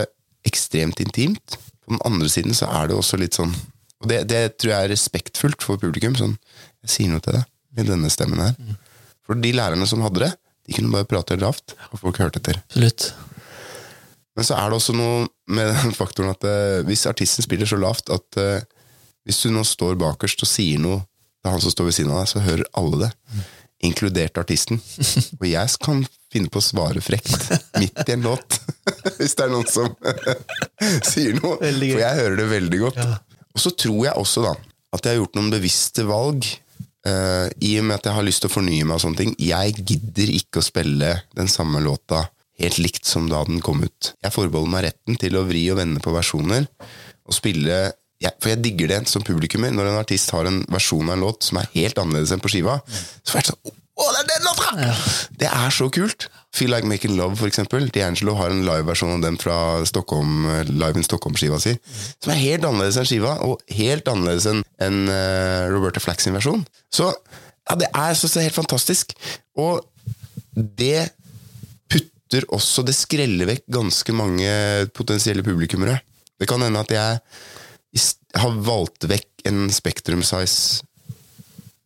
[0.44, 3.54] ekstremt intimt, på den andre siden så er det også litt sånn
[4.02, 6.12] Og det, det tror jeg er respektfullt for publikum.
[6.18, 6.36] Sånn,
[6.84, 8.76] jeg sier noe til deg med denne stemmen her.
[9.24, 10.32] For de lærerne som hadde det,
[10.68, 12.58] de kunne bare prate lavt, og folk hørte etter.
[12.68, 13.12] Absolutt.
[14.36, 17.78] Men så er det også noe med den faktoren at eh, hvis artisten spiller så
[17.80, 18.62] lavt at eh,
[19.26, 21.02] hvis du nå står bakerst og sier noe
[21.42, 23.10] til han som står ved siden av deg, så hører alle det.
[23.86, 24.78] Inkludert artisten.
[25.40, 27.34] Og jeg kan finne på å svare frekt
[27.82, 28.58] midt i en låt.
[29.18, 29.88] Hvis det er noen som
[31.06, 31.56] sier noe.
[31.58, 33.00] For jeg hører det veldig godt.
[33.52, 34.52] Og så tror jeg også da
[34.92, 36.46] at jeg har gjort noen bevisste valg.
[37.08, 39.34] eh, I og med at jeg har lyst til å fornye meg og sånne ting.
[39.40, 42.22] Jeg gidder ikke å spille den samme låta
[42.60, 44.12] helt likt som da den kom ut.
[44.22, 46.68] Jeg forbeholder meg retten til å vri og vende på versjoner.
[47.28, 47.82] Og spille
[48.22, 49.72] ja, For jeg digger det som publikummer.
[49.74, 52.52] Når en artist har en versjon av en låt som er helt annerledes enn på
[52.52, 52.76] skiva,
[53.26, 54.92] så er det sånn Å, det er den låta!
[55.42, 56.28] Det er så kult!
[56.52, 57.88] Feel Like Making Love, for eksempel.
[57.92, 59.56] D'Angelo har en liveversjon av den fra
[59.88, 61.74] Stockholm, Live in Stockholm-skiva si.
[62.20, 66.36] Som er helt annerledes enn skiva, og helt annerledes enn en, uh, Roberta Flack sin
[66.36, 66.64] versjon.
[66.92, 69.16] Så ja, det er, så, så helt fantastisk.
[69.56, 69.80] Og
[70.56, 71.08] det
[72.32, 74.48] putter også Det skreller vekk ganske mange
[74.96, 76.00] potensielle publikummere.
[76.40, 77.20] Det kan hende at jeg
[78.40, 80.82] har valgt vekk en Spektrum Size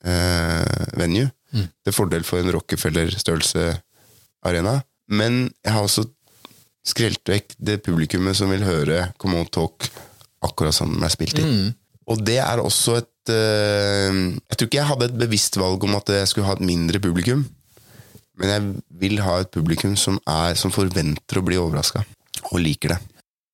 [0.07, 1.31] eh, venue
[1.83, 3.75] til fordel for en Rockefeller-størrelse
[4.47, 4.83] arena.
[5.11, 6.07] Men jeg har også
[6.87, 9.89] skrelt vekk det publikummet som vil høre Come On Talk
[10.47, 11.73] akkurat som den er spilt inn.
[12.07, 14.15] Og det er også et eh,
[14.47, 17.03] Jeg tror ikke jeg hadde et bevisst valg om at jeg skulle ha et mindre
[17.03, 17.43] publikum.
[18.37, 18.65] Men jeg
[19.01, 22.03] vil ha et publikum som, er, som forventer å bli overraska,
[22.51, 22.99] og liker det.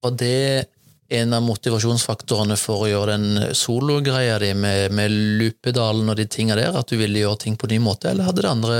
[0.03, 0.35] Og det
[1.13, 6.57] en av motivasjonsfaktorene for å gjøre den sologreia di med, med Lupedalen og de tinga
[6.57, 8.79] der, at du ville gjøre ting på ny måte, eller hadde det andre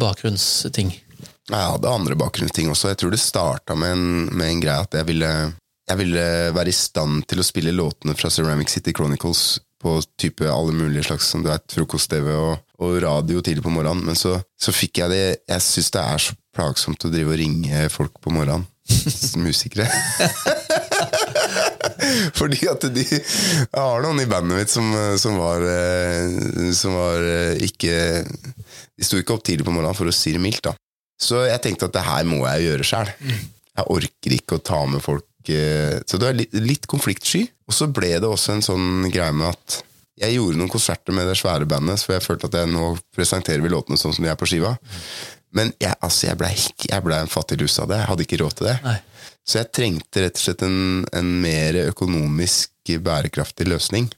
[0.00, 0.90] bakgrunnsting?
[1.50, 2.90] Jeg hadde andre bakgrunnsting også.
[2.92, 5.30] Jeg tror det starta med, en- med en greie at jeg ville,
[5.90, 6.24] jeg ville
[6.54, 11.06] være i stand til å spille låtene fra Ceramic City Chronicles på type alle mulige
[11.08, 14.04] slags som du vet, frokost-TV og, og radio tidlig på morgenen.
[14.10, 17.40] Men så, så fikk jeg det Jeg syns det er så plagsomt å drive og
[17.40, 18.66] ringe folk på morgenen.
[19.46, 19.86] Musikere.
[22.38, 24.88] Fordi at de Jeg har noen i bandet mitt som,
[25.20, 30.10] som var eh, Som var eh, ikke De sto ikke opp tidlig på morgenen, for
[30.10, 30.64] å si det mildt.
[30.70, 30.74] da
[31.20, 33.12] Så jeg tenkte at det her må jeg gjøre sjæl.
[33.20, 37.46] Jeg orker ikke å ta med folk eh, Så det er litt, litt konfliktsky.
[37.70, 39.80] Og så ble det også en sånn greie med at
[40.20, 43.62] jeg gjorde noen konserter med det svære bandet, for jeg følte at jeg nå presenterer
[43.64, 44.74] vi låtene sånn som de er på skiva.
[45.56, 46.50] Men jeg, altså, jeg ble,
[47.06, 48.00] ble en fattig russ av det.
[48.02, 48.74] Jeg hadde ikke råd til det.
[48.84, 48.98] Nei.
[49.46, 54.10] Så jeg trengte rett og slett en, en mer økonomisk bærekraftig løsning.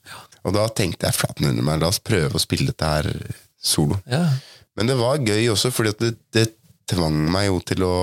[0.43, 3.09] Og da tenkte jeg flaten under meg, la oss prøve å spille dette her
[3.63, 4.01] solo.
[4.11, 4.25] Ja.
[4.77, 6.47] Men det var gøy også, fordi det, det
[6.91, 7.97] tvang meg jo til å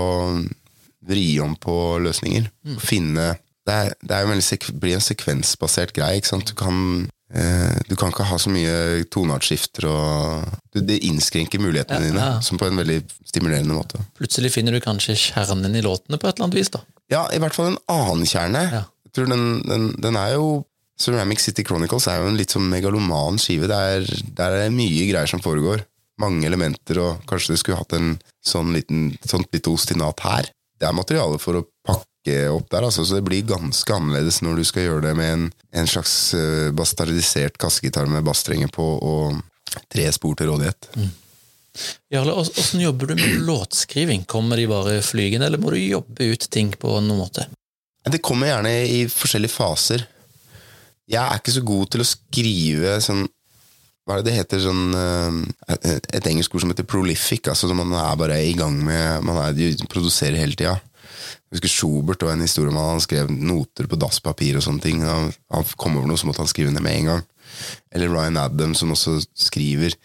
[1.10, 2.48] vri om på løsninger.
[2.82, 3.34] Finne
[3.70, 6.22] Det, er, det er veldig blir en sekvensbasert greie.
[6.50, 6.80] Du kan,
[7.34, 12.30] eh, du kan ikke ha så mye toneartskifter og du, Det innskrenker mulighetene Ja, dine,
[12.34, 12.40] ja.
[12.46, 14.02] som på en veldig stimulerende måte.
[14.18, 16.82] Plutselig finner du kanskje kjernen i låtene på et eller annet vis, da.
[17.14, 18.66] Ja, i hvert fall en annen kjerne.
[18.74, 18.84] Ja.
[19.10, 20.50] Jeg tror den, den, den er jo
[21.00, 23.70] Ceramic City Chronicles er jo en litt sånn megaloman skive.
[23.72, 25.86] Det er, der er det mye greier som foregår.
[26.20, 30.50] Mange elementer, og kanskje du skulle hatt en sånn liten sånt lite ostinat her.
[30.80, 31.64] Det er materiale for å
[32.28, 35.46] opp der, altså, så det blir ganske annerledes når du skal gjøre det med en,
[35.72, 39.40] en slags eh, bastardisert kassegitar med basstrenger på og
[39.90, 40.90] tre spor til rådighet.
[42.12, 44.26] Jarle, åssen jobber du med låtskriving?
[44.30, 47.48] Kommer de bare flygende, eller må du jobbe ut ting på noen måte?
[48.10, 50.06] Det kommer gjerne i forskjellige faser.
[51.10, 53.24] Jeg er ikke så god til å skrive sånn
[54.06, 54.62] Hva er det det heter?
[54.62, 57.50] Sånn, eh, et engelsk ord som heter prolific.
[57.50, 60.80] Altså man er bare i gang med Man er, produserer hele tida.
[61.50, 64.84] Jeg husker Schubert og en historie om at han skrev noter på dasspapir og sånne
[64.84, 65.04] ting.
[65.08, 67.24] Han, han kom over noe, så måtte han skrive ned med en gang.
[67.94, 69.96] Eller Ryan Adams, som også skriver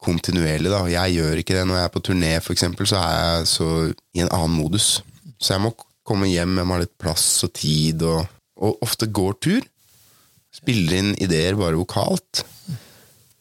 [0.00, 0.72] kontinuerlig.
[0.72, 3.48] da Jeg gjør ikke det når jeg er på turné, for eksempel, så er jeg
[3.54, 3.70] så
[4.16, 5.00] i en annen modus.
[5.40, 5.74] Så jeg må
[6.06, 8.24] komme hjem, jeg må ha litt plass og tid, og,
[8.60, 9.66] og ofte går tur.
[10.54, 12.44] Spiller inn ideer bare vokalt.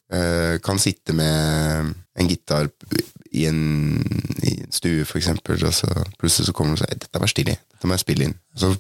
[0.10, 2.72] Uh, kan sitte med en gitar
[3.32, 3.60] i en,
[4.42, 5.90] i en stue, for eksempel, og så
[6.20, 8.38] plutselig så kommer det og sier 'dette var stilig, dette må jeg spille inn'.
[8.58, 8.72] Så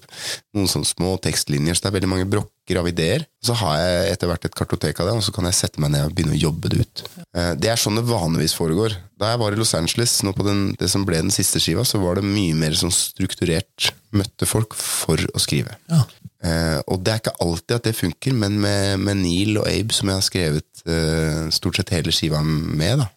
[0.55, 3.25] noen sånne små tekstlinjer, så det er veldig mange brokker av ideer.
[3.45, 5.93] Så har jeg etter hvert et kartotek av det, og så kan jeg sette meg
[5.93, 7.03] ned og begynne å jobbe det ut.
[7.33, 8.97] Eh, Det er sånn det vanligvis foregår.
[9.19, 11.85] Da jeg var i Los Angeles, nå på den, det som ble den siste skiva,
[11.85, 13.91] så var det mye mer sånn strukturert.
[14.11, 15.77] Møtte folk for å skrive.
[15.89, 16.03] Ja.
[16.39, 19.91] Uh, og det er ikke alltid at det funker, men med, med Neil og Abe,
[19.91, 23.09] som jeg har skrevet uh, stort sett hele skiva med, da,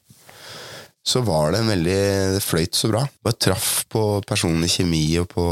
[1.03, 1.99] så var det en veldig
[2.37, 3.03] Det fløyt så bra.
[3.25, 5.45] Bare traff på personlig kjemi og på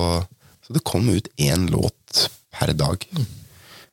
[0.67, 3.05] Så det kom ut én låt per dag.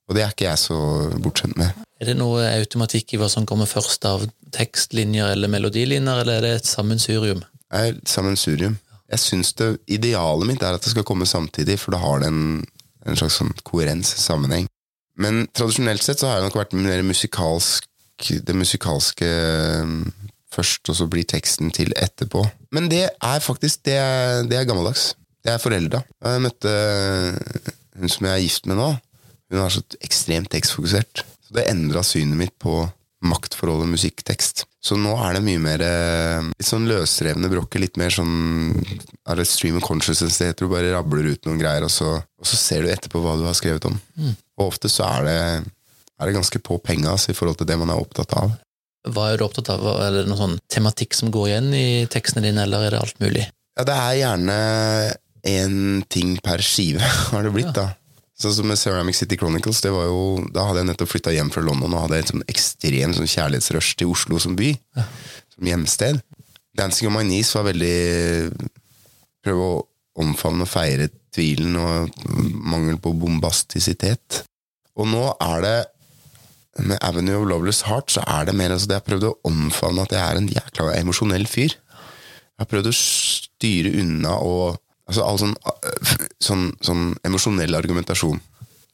[0.07, 0.77] Og det er ikke jeg så
[1.19, 1.73] bortskjemt med.
[1.97, 6.45] Er det noe automatikk i hva som kommer først av tekstlinjer eller melodilinjer, eller er
[6.45, 7.41] det et sammensurium?
[7.41, 8.77] Det er sammensurium.
[9.09, 12.29] Jeg syns det idealet mitt er at det skal komme samtidig, for da har det
[12.29, 12.61] en,
[13.07, 14.67] en slags sånn koherens, sammenheng.
[15.17, 19.27] Men tradisjonelt sett så har jeg nok vært mer musikalsk Det musikalske
[20.57, 22.43] først, og så blir teksten til etterpå.
[22.75, 25.13] Men det er faktisk Det er, det er gammeldags.
[25.45, 26.03] Det er forelda.
[26.25, 26.71] Jeg møtte
[27.97, 28.91] hun som jeg er gift med nå.
[29.53, 31.23] Hun er så ekstremt tekstfokusert.
[31.47, 32.81] Så det endra synet mitt på
[33.25, 34.65] maktforholdet musikk-tekst.
[34.83, 39.39] Så nå er det mye mer eh, litt sånn løsrevne brokker, litt mer sånn er
[39.39, 42.47] det stream of consciousness det heter, du bare rabler ut noen greier, og så, og
[42.47, 43.97] så ser du etterpå hva du har skrevet om.
[44.59, 45.39] Og ofte så er det,
[46.17, 48.53] er det ganske på penga altså, i forhold til det man er opptatt av.
[49.13, 49.85] Hva er du opptatt av?
[50.03, 53.23] Er det noen sånn tematikk som går igjen i tekstene dine, eller er det alt
[53.23, 53.45] mulig?
[53.77, 54.57] Ja, det er gjerne
[55.47, 57.91] én ting per skive, har det blitt, da.
[58.37, 61.49] Sånn som med Ceramic City Chronicles, det var jo, da hadde jeg nettopp flytta hjem
[61.53, 64.75] fra London og hadde et sånn ekstremt sånn kjærlighetsrush til Oslo som by.
[65.55, 66.19] Som hjemsted.
[66.77, 67.95] Dancing on my knees var veldig
[69.41, 69.79] Prøve å
[70.21, 72.13] omfavne og feire tvilen og
[72.67, 74.43] mangel på bombastisitet.
[74.97, 75.75] Og nå er det
[76.83, 80.03] med Avenue of Loveless Heart så er det mer altså det jeg prøvd å omfavne
[80.05, 81.77] at jeg er en jækla emosjonell fyr.
[81.77, 86.13] Jeg har prøvd å styre unna og altså all sånn, øh,
[86.43, 88.41] sånn, sånn emosjonell argumentasjon.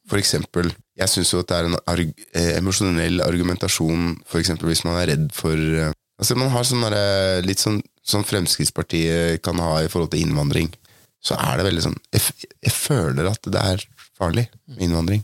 [0.03, 4.67] for eksempel Jeg syns jo at det er en arg eh, emosjonell argumentasjon, for eksempel
[4.67, 6.83] hvis man er redd for eh, Altså Man har sånn
[7.43, 10.69] litt sånn som Fremskrittspartiet kan ha i forhold til innvandring.
[11.23, 12.21] Så er det veldig sånn Jeg,
[12.61, 13.85] jeg føler at det er
[14.19, 15.23] farlig med innvandring.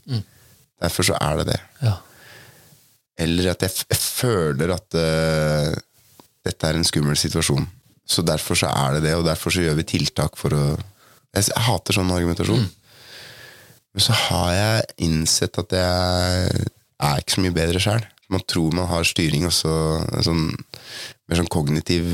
[0.81, 1.59] Derfor så er det det.
[1.83, 1.99] Ja.
[3.19, 5.73] Eller at jeg, jeg føler at uh,
[6.45, 7.67] dette er en skummel situasjon.
[8.09, 10.63] Så derfor så er det det, og derfor så gjør vi tiltak for å
[11.29, 12.63] Jeg, jeg hater sånn argumentasjon.
[13.93, 16.63] Men så har jeg innsett at jeg
[17.05, 18.01] er ikke så mye bedre sjøl.
[18.33, 19.73] Man tror man har styring og så
[20.25, 20.47] sånn
[21.29, 22.07] mer sånn kognitiv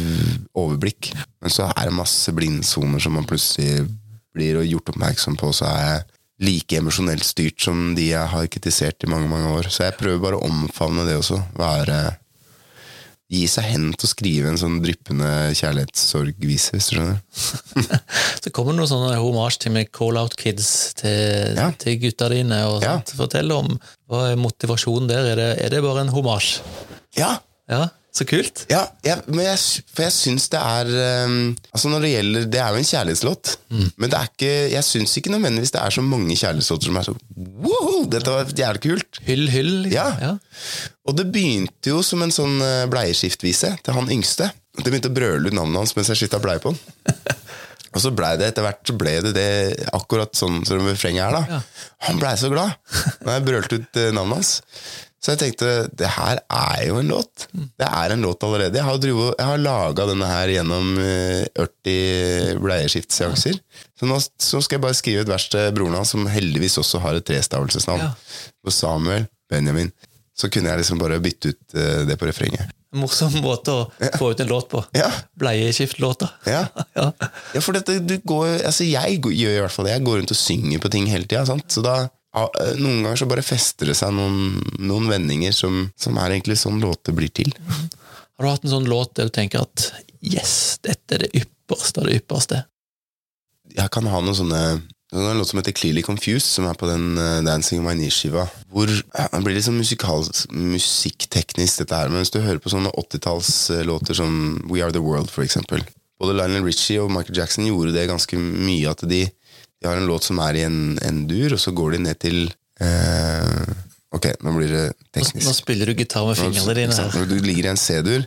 [0.52, 1.13] overblikk.
[1.39, 3.86] Men så er det masse blindsoner som man plutselig
[4.36, 6.04] blir gjort oppmerksom på, så er jeg
[6.43, 9.69] like emosjonelt styrt som de jeg har kritisert i mange mange år.
[9.71, 11.41] Så jeg prøver bare å omfavne det også.
[11.56, 12.17] Være
[13.26, 15.26] Gi seg hen til å skrive en sånn dryppende
[15.58, 17.15] kjærlighetssorgvise, hvis du skjønner.
[18.43, 20.67] Så kommer det noen sånne homasj til med Call Out Kids
[21.00, 21.71] til, Ja.
[21.82, 22.60] til gutta dine.
[22.69, 23.00] og Ja.
[23.17, 23.80] Fortell om
[24.12, 25.32] hva er motivasjonen der.
[25.32, 26.60] Er det, er det bare en homasj?
[27.17, 28.63] Ja, Ja, så kult.
[28.71, 29.60] Ja, jeg, men jeg,
[29.91, 30.91] for jeg syns det er
[31.28, 31.34] um,
[31.75, 35.17] Altså når Det gjelder, det er jo en kjærlighetslåt, men det er ikke, jeg syns
[35.19, 37.15] ikke nødvendigvis det er så mange kjærlighetslåter som er så
[37.65, 38.06] Woho!
[38.12, 39.19] Dette var jævlig kult!
[39.28, 39.73] Hyll, hyll.
[39.86, 39.97] liksom.
[39.97, 40.08] Ja.
[40.21, 40.93] ja.
[41.06, 44.47] Og det begynte jo som en sånn eh, bleieskiftvise til han yngste.
[44.80, 46.80] Det begynte å brøle ut navnet hans mens jeg skifta bleie på han.
[47.95, 49.49] Og så blei det etter hvert så ble det det
[49.95, 51.36] akkurat sånn som refrenget er.
[51.38, 51.60] da Ja.
[52.10, 52.75] Han blei så glad
[53.23, 54.51] når jeg brølte ut eh, navnet hans.
[55.26, 57.48] Så jeg tenkte det her er jo en låt.
[57.50, 58.78] Det er en låt allerede.
[58.78, 63.58] Jeg har, drivet, jeg har laga denne her gjennom eh, 40 bleieskiftseanser.
[63.98, 67.02] Så nå så skal jeg bare skrive et vers til broren hans, som heldigvis også
[67.02, 68.06] har et trestavelsesnavn.
[68.06, 68.12] Ja.
[68.70, 69.90] Og Samuel Benjamin.
[70.38, 72.70] Så kunne jeg liksom bare bytte ut eh, det på refrenget.
[72.94, 74.84] En morsom måte å få ut en låt på.
[74.94, 75.08] Ja.
[75.42, 76.30] Bleieskift-låta.
[76.46, 76.68] Ja.
[77.00, 77.10] ja.
[77.56, 79.96] Ja, for dette, du går, altså jeg gjør i hvert fall det.
[79.98, 81.58] Jeg går rundt og synger på ting hele tida.
[81.72, 82.12] Så da, ja,
[82.82, 86.82] noen ganger så bare fester det seg noen, noen vendinger som, som er egentlig sånn
[86.84, 87.54] låter blir til.
[88.36, 92.04] Har du hatt en sånn låt der du tenker at yes, dette er det ypperste
[92.04, 92.65] av det ypperste?
[93.76, 94.62] Jeg kan ha noen sånne
[95.15, 97.86] det er en låt som heter Clearly Confused, som er på den uh, Dancing on
[97.86, 98.48] My Knee-skiva.
[98.74, 102.10] Hvor ja, Det blir litt sånn musikkteknisk, dette her.
[102.12, 104.34] Men hvis du hører på sånne 80-tallslåter som
[104.67, 105.86] We Are The World, for eksempel.
[106.19, 108.91] Både Lionel Richie og Michael Jackson gjorde det ganske mye.
[108.91, 109.21] At de,
[109.86, 112.17] de har en låt som er i en, en dur, og så går de ned
[112.24, 112.48] til
[112.82, 113.76] eh,
[114.15, 115.43] Ok, nå blir det teknisk.
[115.43, 117.26] Nå spiller du gitar med fingrene dine her.
[117.28, 118.24] Du ligger i en C-dur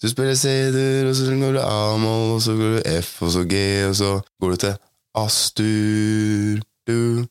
[0.00, 3.42] Du spiller C-dur, og så går du A-moll, og så går du F, og så
[3.50, 4.76] G, og så går du til
[5.16, 7.26] Astur du.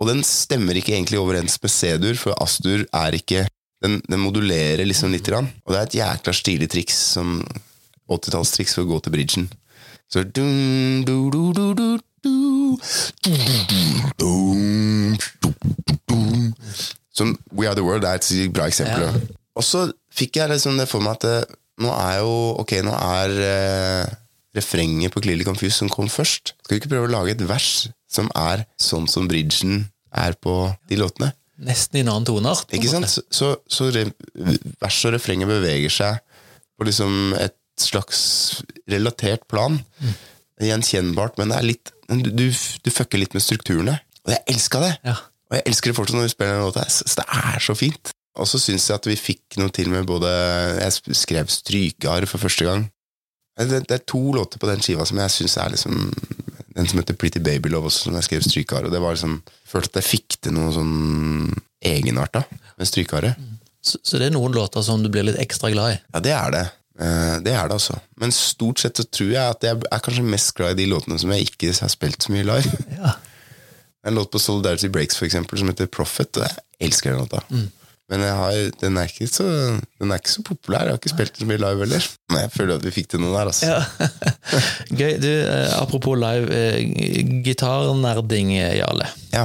[0.00, 3.46] Og den stemmer ikke egentlig overens med C-dur, for Astur er ikke
[3.84, 5.28] den, den modulerer liksom litt.
[5.28, 5.50] Grann.
[5.66, 7.40] Og det er et jækla stilig triks, som
[8.10, 9.50] 80-tallstriks for å gå til bridgen.
[10.10, 12.00] Så dum, du, du, du, du.
[17.14, 19.06] Som We Are The World er et bra eksempel.
[19.06, 19.38] Ja.
[19.58, 22.92] Og så fikk jeg liksom det for meg at eh, nå er jo Ok, nå
[22.94, 24.12] er eh,
[24.56, 26.54] refrenget på Clearly Confused som kom først.
[26.64, 30.54] Skal vi ikke prøve å lage et vers som er sånn som bridgen er på
[30.90, 31.32] de låtene?
[31.60, 32.72] Nesten i en annen toneart.
[32.74, 33.08] Ikke sant?
[33.10, 33.90] Så, så, så
[34.80, 36.20] vers og refrenget beveger seg
[36.80, 38.20] på liksom et slags
[38.90, 39.80] relatert plan.
[40.60, 43.98] Gjenkjennbart, men det er litt du, du, du fucker litt med strukturene.
[44.26, 44.94] Og jeg elska det!
[45.06, 45.16] Ja.
[45.50, 46.86] Og jeg elsker det fortsatt når vi spiller den låta.
[46.90, 48.12] Så Det er så fint.
[48.38, 50.30] Og så syns jeg at vi fikk noe til med både
[50.78, 52.86] Jeg skrev strykearr for første gang.
[53.58, 55.96] Det, det er to låter på den skiva som jeg syns er liksom
[56.76, 58.86] Den som heter Pretty Baby Love også, som jeg skrev strykearr.
[58.88, 60.94] Og det var liksom jeg Følte at jeg fikk til noe sånn
[61.86, 62.40] egenart da,
[62.78, 63.38] med strykearret.
[63.80, 66.00] Så, så det er noen låter som du blir litt ekstra glad i.
[66.10, 66.64] Ja, det er det.
[67.00, 67.98] Eh, Det er det altså.
[68.20, 71.18] Men stort sett så tror jeg at jeg er kanskje mest glad i de låtene
[71.20, 72.80] som jeg ikke har spilt så mye live.
[73.00, 73.16] Ja.
[74.06, 77.42] En låt på Solidarity Breaks for eksempel, som heter Prophet, og jeg elsker den låta.
[78.10, 79.44] Men jeg har, den, er ikke så,
[80.00, 80.86] den er ikke så populær.
[80.88, 82.06] Jeg har ikke spilt den så mye live heller.
[82.32, 83.68] Men jeg føler at vi fikk til noe der, altså.
[83.68, 84.08] Ja.
[85.02, 85.12] Gøy.
[85.20, 86.80] Du, eh, apropos live, eh,
[87.44, 89.06] gitarnerding, Jarle.
[89.36, 89.44] Ja.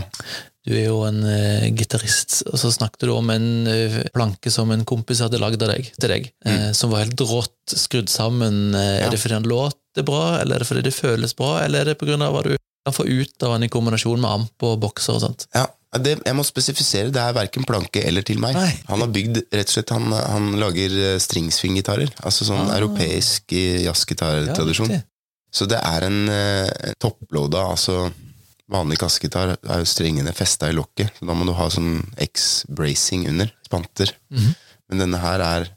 [0.65, 4.71] Du er jo en uh, gitarist, og så snakket du om en uh, planke som
[4.73, 8.73] en kompis hadde lagd deg, til deg, eh, som var helt rått skrudd sammen.
[8.73, 8.99] Eh, Mm.
[8.99, 9.05] Ja.
[9.05, 11.93] Er det fordi han låter bra, eller er det fordi det føles bra, eller er
[11.93, 15.13] det av hva du kan få ut av han i kombinasjon med amp og bokser
[15.15, 15.45] og sånt?
[15.55, 18.53] Ja, det, jeg må spesifisere, det er verken planke eller til meg.
[18.57, 18.73] Nei.
[18.89, 22.11] Han har bygd, rett og slett, han, han lager eh, stringsving-gitarer.
[22.25, 22.75] Altså sånn Ah.
[22.79, 24.91] europeisk eh, jazzgitartradisjon.
[24.91, 25.01] Ja,
[25.55, 28.09] Så det er en eh, topploada, altså
[28.71, 33.27] vanlig kassegitar er jo strengene festa i lokket, så da må du ha sånn X-bracing
[33.31, 34.13] under, spanter.
[34.33, 34.55] Mhm.
[34.89, 35.69] Men denne her er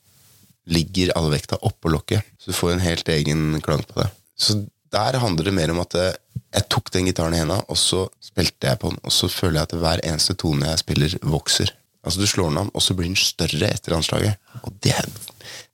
[0.68, 4.11] ligger all vekta oppå lokket, så du får en helt egen klang på det.
[4.37, 4.59] Så
[4.92, 8.68] der handler det mer om at jeg tok den gitaren i henda, og så spilte
[8.68, 11.72] jeg på den, og så føler jeg at hver eneste tone jeg spiller, vokser.
[12.05, 14.37] Altså Du slår den an, og så blir den større etter anslaget.
[14.62, 15.09] Og det er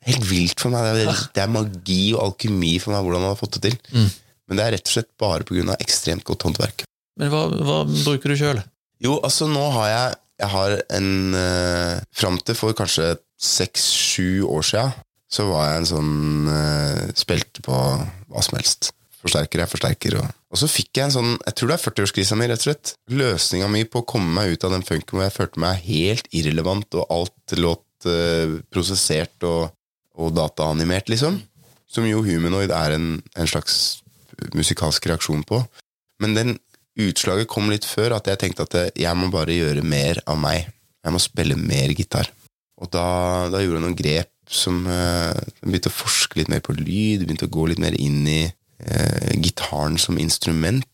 [0.09, 0.87] helt vilt for meg.
[0.97, 3.77] Det er, det er magi og alkymi for meg hvordan man har fått det til.
[4.49, 5.77] Men det er rett og slett bare pga.
[5.79, 6.87] ekstremt godt håndverk.
[7.21, 8.61] Men hva, hva bruker du sjøl?
[9.03, 14.65] Jo, altså nå har jeg Jeg har en uh, Fram til for kanskje seks-sju år
[14.65, 14.85] sia,
[15.29, 16.13] så var jeg en sånn
[16.49, 18.93] uh, Spilte på hva som helst.
[19.25, 20.17] Forsterker jeg forsterker.
[20.21, 22.69] Og, og så fikk jeg en sånn Jeg tror det er 40-årskrisa mi, rett og
[22.69, 22.95] slett.
[23.13, 26.31] Løsninga mi på å komme meg ut av den funken hvor jeg følte meg helt
[26.35, 29.75] irrelevant, og alt låt uh, prosessert og,
[30.19, 31.39] og dataanimert, liksom.
[31.91, 34.01] Som jo Humanoid er en, en slags
[34.57, 35.63] musikalsk reaksjon på.
[36.23, 36.57] Men den
[37.01, 40.69] utslaget kom litt før, at jeg tenkte at jeg må bare gjøre mer av meg.
[41.05, 42.31] Jeg må spille mer gitar.
[42.81, 43.07] Og da,
[43.53, 47.49] da gjorde jeg noen grep som uh, begynte å forske litt mer på lyd, begynte
[47.49, 50.87] å gå litt mer inn i uh, gitaren som instrument.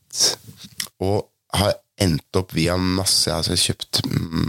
[1.02, 1.24] Og
[1.56, 4.00] har endt opp via masse altså Jeg har kjøpt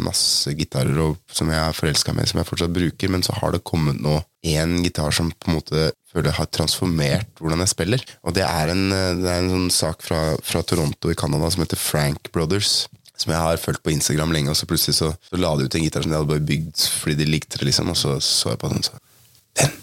[0.06, 3.66] masse gitarer som jeg er forelska med, som jeg fortsatt bruker, men så har det
[3.68, 8.06] kommet nå én gitar som på en måte føler har transformert hvordan jeg spiller.
[8.28, 11.64] Og det er en, det er en sånn sak fra, fra Toronto i Canada som
[11.64, 12.88] heter Frank Brothers.
[13.22, 15.76] Som jeg har fulgt på Instagram lenge, og så plutselig så, så la de ut
[15.78, 18.56] en gitar som de hadde bare bygd fordi de likte det, liksom, og så så
[18.56, 18.98] jeg på den, så
[19.60, 19.76] Den!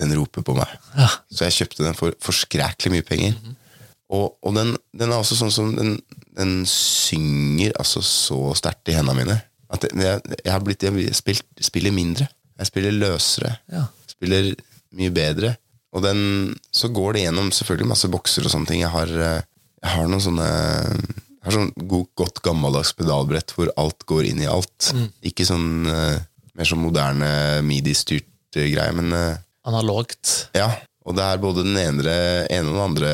[0.00, 0.70] Den roper på meg.
[0.96, 1.08] Ja.
[1.28, 3.34] Så jeg kjøpte den for forskrækelig mye penger.
[4.10, 5.98] Og, og den, den er også sånn som den,
[6.38, 9.36] den synger altså så sterkt i hendene mine.
[9.70, 12.26] At jeg, jeg har blitt jeg spilt, spiller mindre.
[12.58, 13.54] Jeg spiller løsere.
[13.72, 13.86] Ja.
[14.20, 14.52] Spiller
[15.00, 15.54] mye bedre.
[15.96, 16.20] Og den,
[16.70, 18.82] så går det gjennom selvfølgelig masse bokser og sånne ting.
[18.84, 19.42] Jeg har, eh,
[19.80, 20.48] jeg har noen sånne
[21.40, 24.90] jeg har sånn god, godt gammeldags pedalbrett hvor alt går inn i alt.
[25.24, 26.20] Ikke sånn eh,
[26.52, 27.30] mer sånn moderne
[27.64, 29.16] midi-styrt eh, greie, men
[29.64, 30.50] Analogt.
[30.56, 30.68] ja,
[31.08, 32.14] og det er både den ene,
[32.52, 33.10] ene og den andre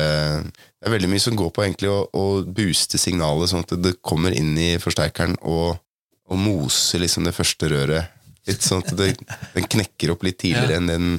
[0.51, 3.95] Det er veldig mye som går på egentlig å, å booste signalet, sånn at det
[4.05, 5.79] kommer inn i forsterkeren og,
[6.27, 8.13] og moser liksom det første røret.
[8.47, 9.09] Litt sånn at det,
[9.53, 10.77] den knekker opp litt tidligere Ja.
[10.81, 11.09] enn den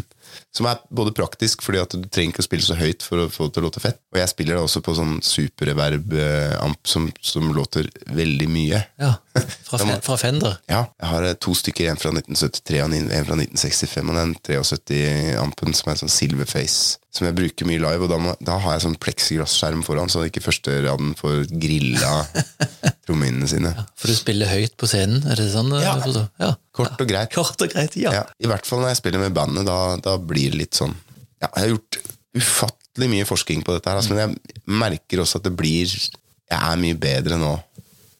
[0.54, 3.28] Som er både praktisk, fordi at du trenger ikke å spille så høyt for å
[3.32, 4.00] få det til å låte fett.
[4.14, 8.82] Og jeg spiller da også på sånn superreverb-amp som, som låter veldig mye.
[9.00, 9.14] Ja.
[9.68, 10.56] Fra, må, fra Fender.
[10.70, 14.32] Ja, jeg har eh, to stykker, en fra 1973 og en fra 1965, og den
[14.48, 18.76] 73-ampen som er sånn silverface, som jeg bruker mye live, og da, må, da har
[18.76, 22.14] jeg sånn pleksiglasskjerm foran, så ikke første raden får grilla
[23.06, 23.72] trommehinnene sine.
[23.98, 25.72] For du spiller høyt på scenen, er det sånn?
[25.80, 25.96] Ja.
[26.40, 26.52] ja.
[26.78, 27.32] Kort og greit.
[27.34, 28.12] Kort og greit, ja.
[28.20, 30.94] Ja, I hvert fall når jeg spiller med bandet, da, da blir det litt sånn
[31.42, 31.98] Ja, jeg har gjort
[32.38, 36.58] ufattelig mye forskning på dette her, altså, men jeg merker også at det blir Jeg
[36.58, 37.54] er mye bedre nå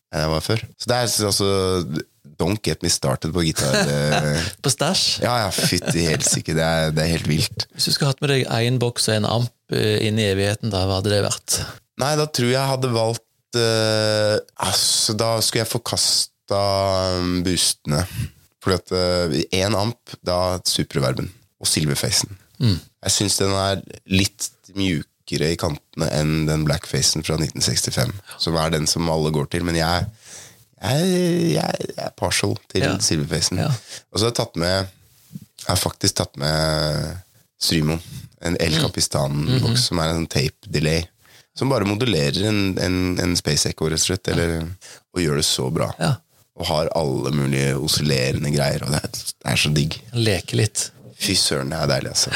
[0.09, 0.63] enn jeg var før.
[0.81, 1.49] Så det er altså
[2.39, 3.75] Don't get me started på gitar.
[3.93, 5.19] eh, På stæsj.
[5.25, 6.55] Ja, ja, fytti helsike.
[6.55, 7.67] Det, er- det er helt vilt.
[7.75, 10.71] Hvis du skulle hatt med deg én boks og en amp eh, inn i evigheten,
[10.71, 11.59] da, hva hadde det vært?
[11.99, 14.37] Nei, da tror jeg jeg hadde valgt uh,
[14.69, 16.61] Altså, da skulle jeg forkasta
[17.19, 18.05] um, boostene.
[18.63, 21.33] Fordi at én amp, da superverben.
[21.59, 22.37] Og silverfacen.
[22.61, 28.13] Jeg syns den er litt mjukere i kantene enn den blackfacen fra 1965.
[28.43, 29.65] Som er den som alle går til.
[29.67, 30.07] Men jeg,
[30.83, 31.09] jeg,
[31.57, 32.93] jeg, jeg er partial til Ja.
[33.03, 33.59] silverfacen.
[33.63, 33.69] Ja.
[34.13, 34.95] Og så har jeg tatt med
[35.59, 37.17] Jeg har faktisk tatt med
[37.61, 38.01] Strymon.
[38.41, 41.03] En El Capistan-boks som er en sånn tape delay.
[41.59, 44.29] Som bare modulerer en, en, en Space Echo, rett og slett.
[44.31, 44.61] Eller,
[45.15, 45.89] og gjør det så bra.
[45.99, 46.13] Ja.
[46.59, 48.83] Og har alle mulige oscillerende greier.
[48.87, 49.99] Og det er, det er så digg.
[50.15, 50.89] Leke litt.
[51.19, 52.33] Fy søren, det er deilig, altså.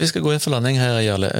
[0.00, 1.30] Vi skal gå inn for landing her, Jarle.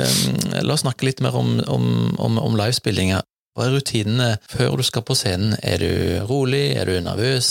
[0.62, 1.86] La oss snakke litt mer om, om,
[2.22, 3.22] om, om livespillinga.
[3.54, 5.54] Hva er rutinene før du skal på scenen?
[5.62, 5.90] Er du
[6.28, 6.72] rolig?
[6.78, 7.48] Er du nervøs?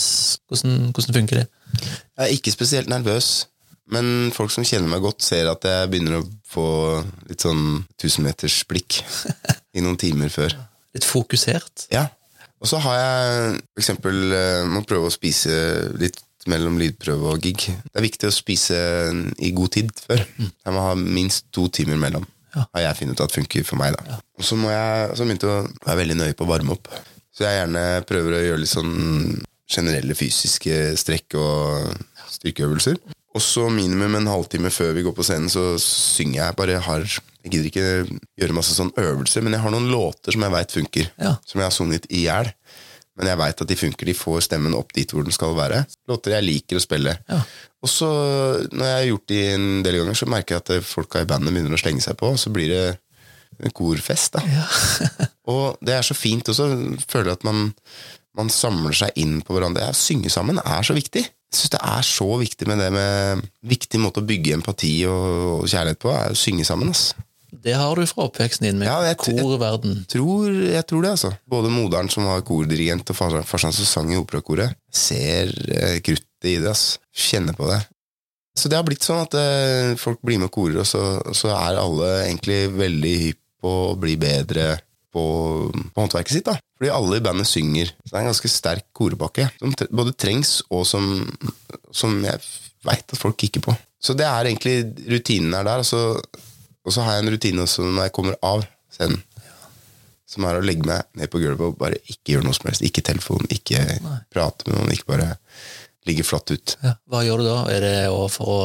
[0.48, 1.46] Hvordan, hvordan funker det?
[1.80, 3.30] Jeg er ikke spesielt nervøs,
[3.92, 6.66] men folk som kjenner meg godt, ser at jeg begynner å få
[7.28, 9.00] litt sånn tusenmetersblikk
[9.76, 10.56] i noen timer før.
[10.94, 11.88] Litt fokusert?
[11.90, 12.04] Ja.
[12.62, 15.56] Og så har jeg for eksempel eh, må prøve å spise
[15.98, 17.66] litt mellom lydprøve og gig.
[17.68, 18.76] Det er viktig å spise
[19.38, 20.24] i god tid før.
[20.38, 22.26] Jeg må ha minst to timer mellom.
[22.54, 22.66] Ja.
[22.76, 24.20] Har jeg funnet ut at funker for meg, da.
[24.38, 26.90] Og så må jeg så begynte jeg å være veldig nøye på å varme opp.
[27.34, 28.94] Så jeg gjerne prøver å gjøre litt sånn
[29.74, 31.94] generelle fysiske strekk og
[32.36, 33.00] styrkeøvelser.
[33.34, 36.58] Og så minimum en halvtime før vi går på scenen, så synger jeg.
[36.60, 37.06] Bare har
[37.44, 40.70] Jeg gidder ikke gjøre masse sånn øvelser, men jeg har noen låter som jeg veit
[40.72, 41.10] funker.
[41.20, 41.34] Ja.
[41.44, 42.48] Som jeg har sunget i hjel.
[43.14, 44.08] Men jeg veit at de funker.
[44.10, 45.84] De får stemmen opp dit hvor den skal være.
[46.10, 47.14] Låter jeg liker å spille.
[47.30, 47.38] Ja.
[47.84, 48.08] Og så,
[48.72, 51.54] når jeg har gjort det en del ganger, så merker jeg at folka i bandet
[51.54, 52.84] begynner å slenge seg på, så blir det
[53.62, 54.42] en korfest, da.
[55.52, 56.66] og det er så fint også.
[57.06, 57.68] Føler at man,
[58.34, 59.86] man samler seg inn på hverandre.
[59.86, 61.22] Ja, synge sammen er så viktig.
[61.22, 65.28] Jeg syns det er så viktig med det med Viktig måte å bygge empati og,
[65.60, 66.90] og kjærlighet på, er å synge sammen.
[66.90, 67.12] ass.
[67.62, 70.04] Det har du fra oppveksten din med Ja, jeg- korverden.
[70.08, 71.32] tror, jeg tror det, altså.
[71.48, 74.74] Både moderen som var kordirigent, og farsan farsan som sang i operakoret.
[74.92, 76.98] Ser eh, kruttet i det, ass.
[77.14, 77.86] Kjenner på det.
[78.56, 81.48] Så det har blitt sånn at eh, folk blir med og korer, og så, så
[81.54, 84.78] er alle egentlig veldig hypp på å bli bedre
[85.14, 85.22] på,
[85.94, 86.44] på håndverket sitt.
[86.44, 86.56] da.
[86.78, 87.86] Fordi alle i bandet synger.
[88.04, 91.06] Så det er en ganske sterk korepakke, som tre- både trengs, og som,
[91.94, 92.40] som jeg
[92.84, 93.76] veit at folk kikker på.
[94.04, 95.78] Så det er egentlig rutinen er der.
[95.80, 96.00] Og så,
[96.84, 99.22] og så har jeg en rutine også når jeg kommer av scenen.
[100.28, 102.82] Som er å legge meg ned på gulvet og bare ikke gjøre noe som helst.
[102.86, 103.82] Ikke telefon, ikke
[104.32, 105.28] prate med noen, ikke bare
[106.08, 106.74] ligge flatt ut.
[106.84, 106.94] Ja.
[107.08, 107.58] Hva gjør du da?
[107.72, 107.94] Er det
[108.32, 108.58] for å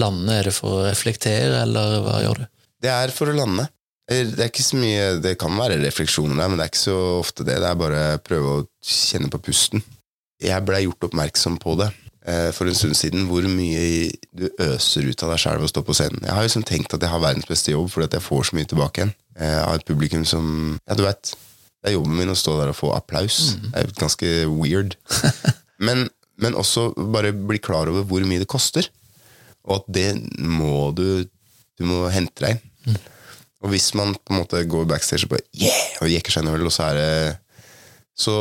[0.00, 2.46] lande, er det for å reflektere, eller hva gjør du?
[2.84, 3.66] Det er for å lande.
[4.08, 6.84] Eh, Det er ikke så mye, det kan være refleksjoner der, men det er ikke
[6.86, 7.58] så ofte det.
[7.60, 9.82] Det er bare å prøve å kjenne på pusten.
[10.40, 11.90] Jeg blei gjort oppmerksom på det
[12.52, 15.82] for en stund siden, hvor mye du øser ut av deg sjæl ved å stå
[15.86, 16.24] på scenen.
[16.26, 18.48] Jeg har jo sånn tenkt at jeg har verdens beste jobb, fordi at jeg får
[18.50, 19.14] så mye tilbake igjen.
[19.38, 20.50] Jeg av et publikum som
[20.82, 21.32] Ja, du veit.
[21.78, 23.54] Det er jobben min å stå der og få applaus.
[23.62, 24.98] Det er jo ganske weird.
[25.86, 26.08] Men,
[26.42, 28.88] men også bare bli klar over hvor mye det koster.
[29.62, 30.08] Og at det
[30.42, 31.22] må du
[31.78, 32.96] Du må hente deg inn.
[33.62, 36.00] Og hvis man på en måte går backstage og bare yeah!
[36.02, 37.12] og jekker seg en øl, og så er det
[38.18, 38.34] Så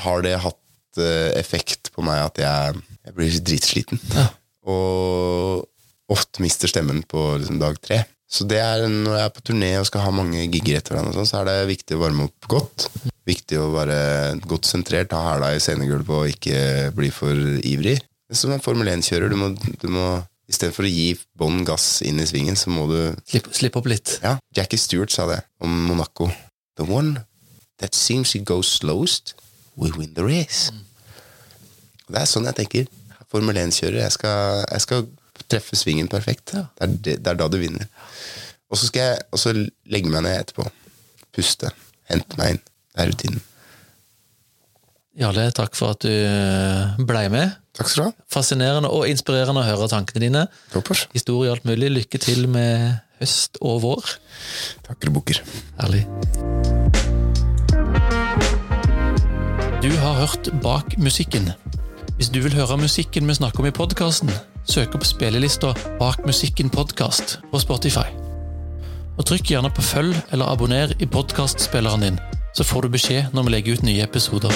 [0.00, 4.00] har det hatt eh, effekt på meg at jeg, jeg blir dritsliten.
[4.14, 4.28] Ja.
[4.68, 5.66] Og
[6.12, 8.02] ofte mister stemmen på liksom, dag tre.
[8.28, 11.14] Så det er når jeg er på turné og skal ha mange gigger etter hverandre,
[11.16, 12.88] sånn, så er det viktig å varme opp godt.
[13.28, 14.00] Viktig å være
[14.48, 16.58] godt sentrert, ha hæla i scenegulvet og ikke
[16.96, 17.96] bli for ivrig.
[18.28, 19.32] Som en Formel 1-kjører.
[19.32, 20.08] Du må, du må
[20.48, 22.96] Istedenfor å gi bånn gass inn i svingen, så må du
[23.28, 24.14] Slipp, slipp opp litt.
[24.24, 26.30] ja, Jackie Stewart sa det om Monaco.
[26.80, 27.26] The one
[27.82, 29.34] that seems to go slowest,
[29.76, 30.72] will win the race.
[30.72, 30.87] Og
[32.08, 32.86] Det er sånn jeg tenker.
[33.28, 34.00] Formel 1-kjører.
[34.06, 35.06] Jeg, skal- jeg skal
[35.48, 36.54] treffe svingen perfekt.
[36.56, 36.66] Ja.
[36.78, 37.86] Det, er, det, det er da du vinner.
[38.70, 39.52] Og så skal jeg også
[39.92, 40.66] legge meg ned etterpå.
[41.36, 41.70] Puste.
[42.08, 42.62] Hente meg inn.
[42.94, 43.44] Det er rutinen.
[45.18, 47.56] Jarle, takk for at du ble blei med.
[47.74, 48.26] Takk skal du ha.
[48.30, 50.44] Fascinerende og inspirerende å høre tankene dine.
[50.72, 51.06] Toppers.
[51.14, 51.90] Historie alt mulig.
[51.96, 54.12] Lykke til med høst og vår.
[54.86, 55.42] Takker og bukker.
[55.80, 56.04] Herlig.
[59.82, 61.50] Du har hørt Bak musikken.
[62.18, 64.30] Hvis du vil høre musikken vi snakker om i podkasten,
[64.66, 65.68] søk opp spillelista
[66.00, 68.10] Bak musikken podkast på Spotify.
[69.14, 72.18] Og Trykk gjerne på følg eller abonner i podkastspilleren din,
[72.58, 74.50] så får du beskjed når vi legger ut nye episoder.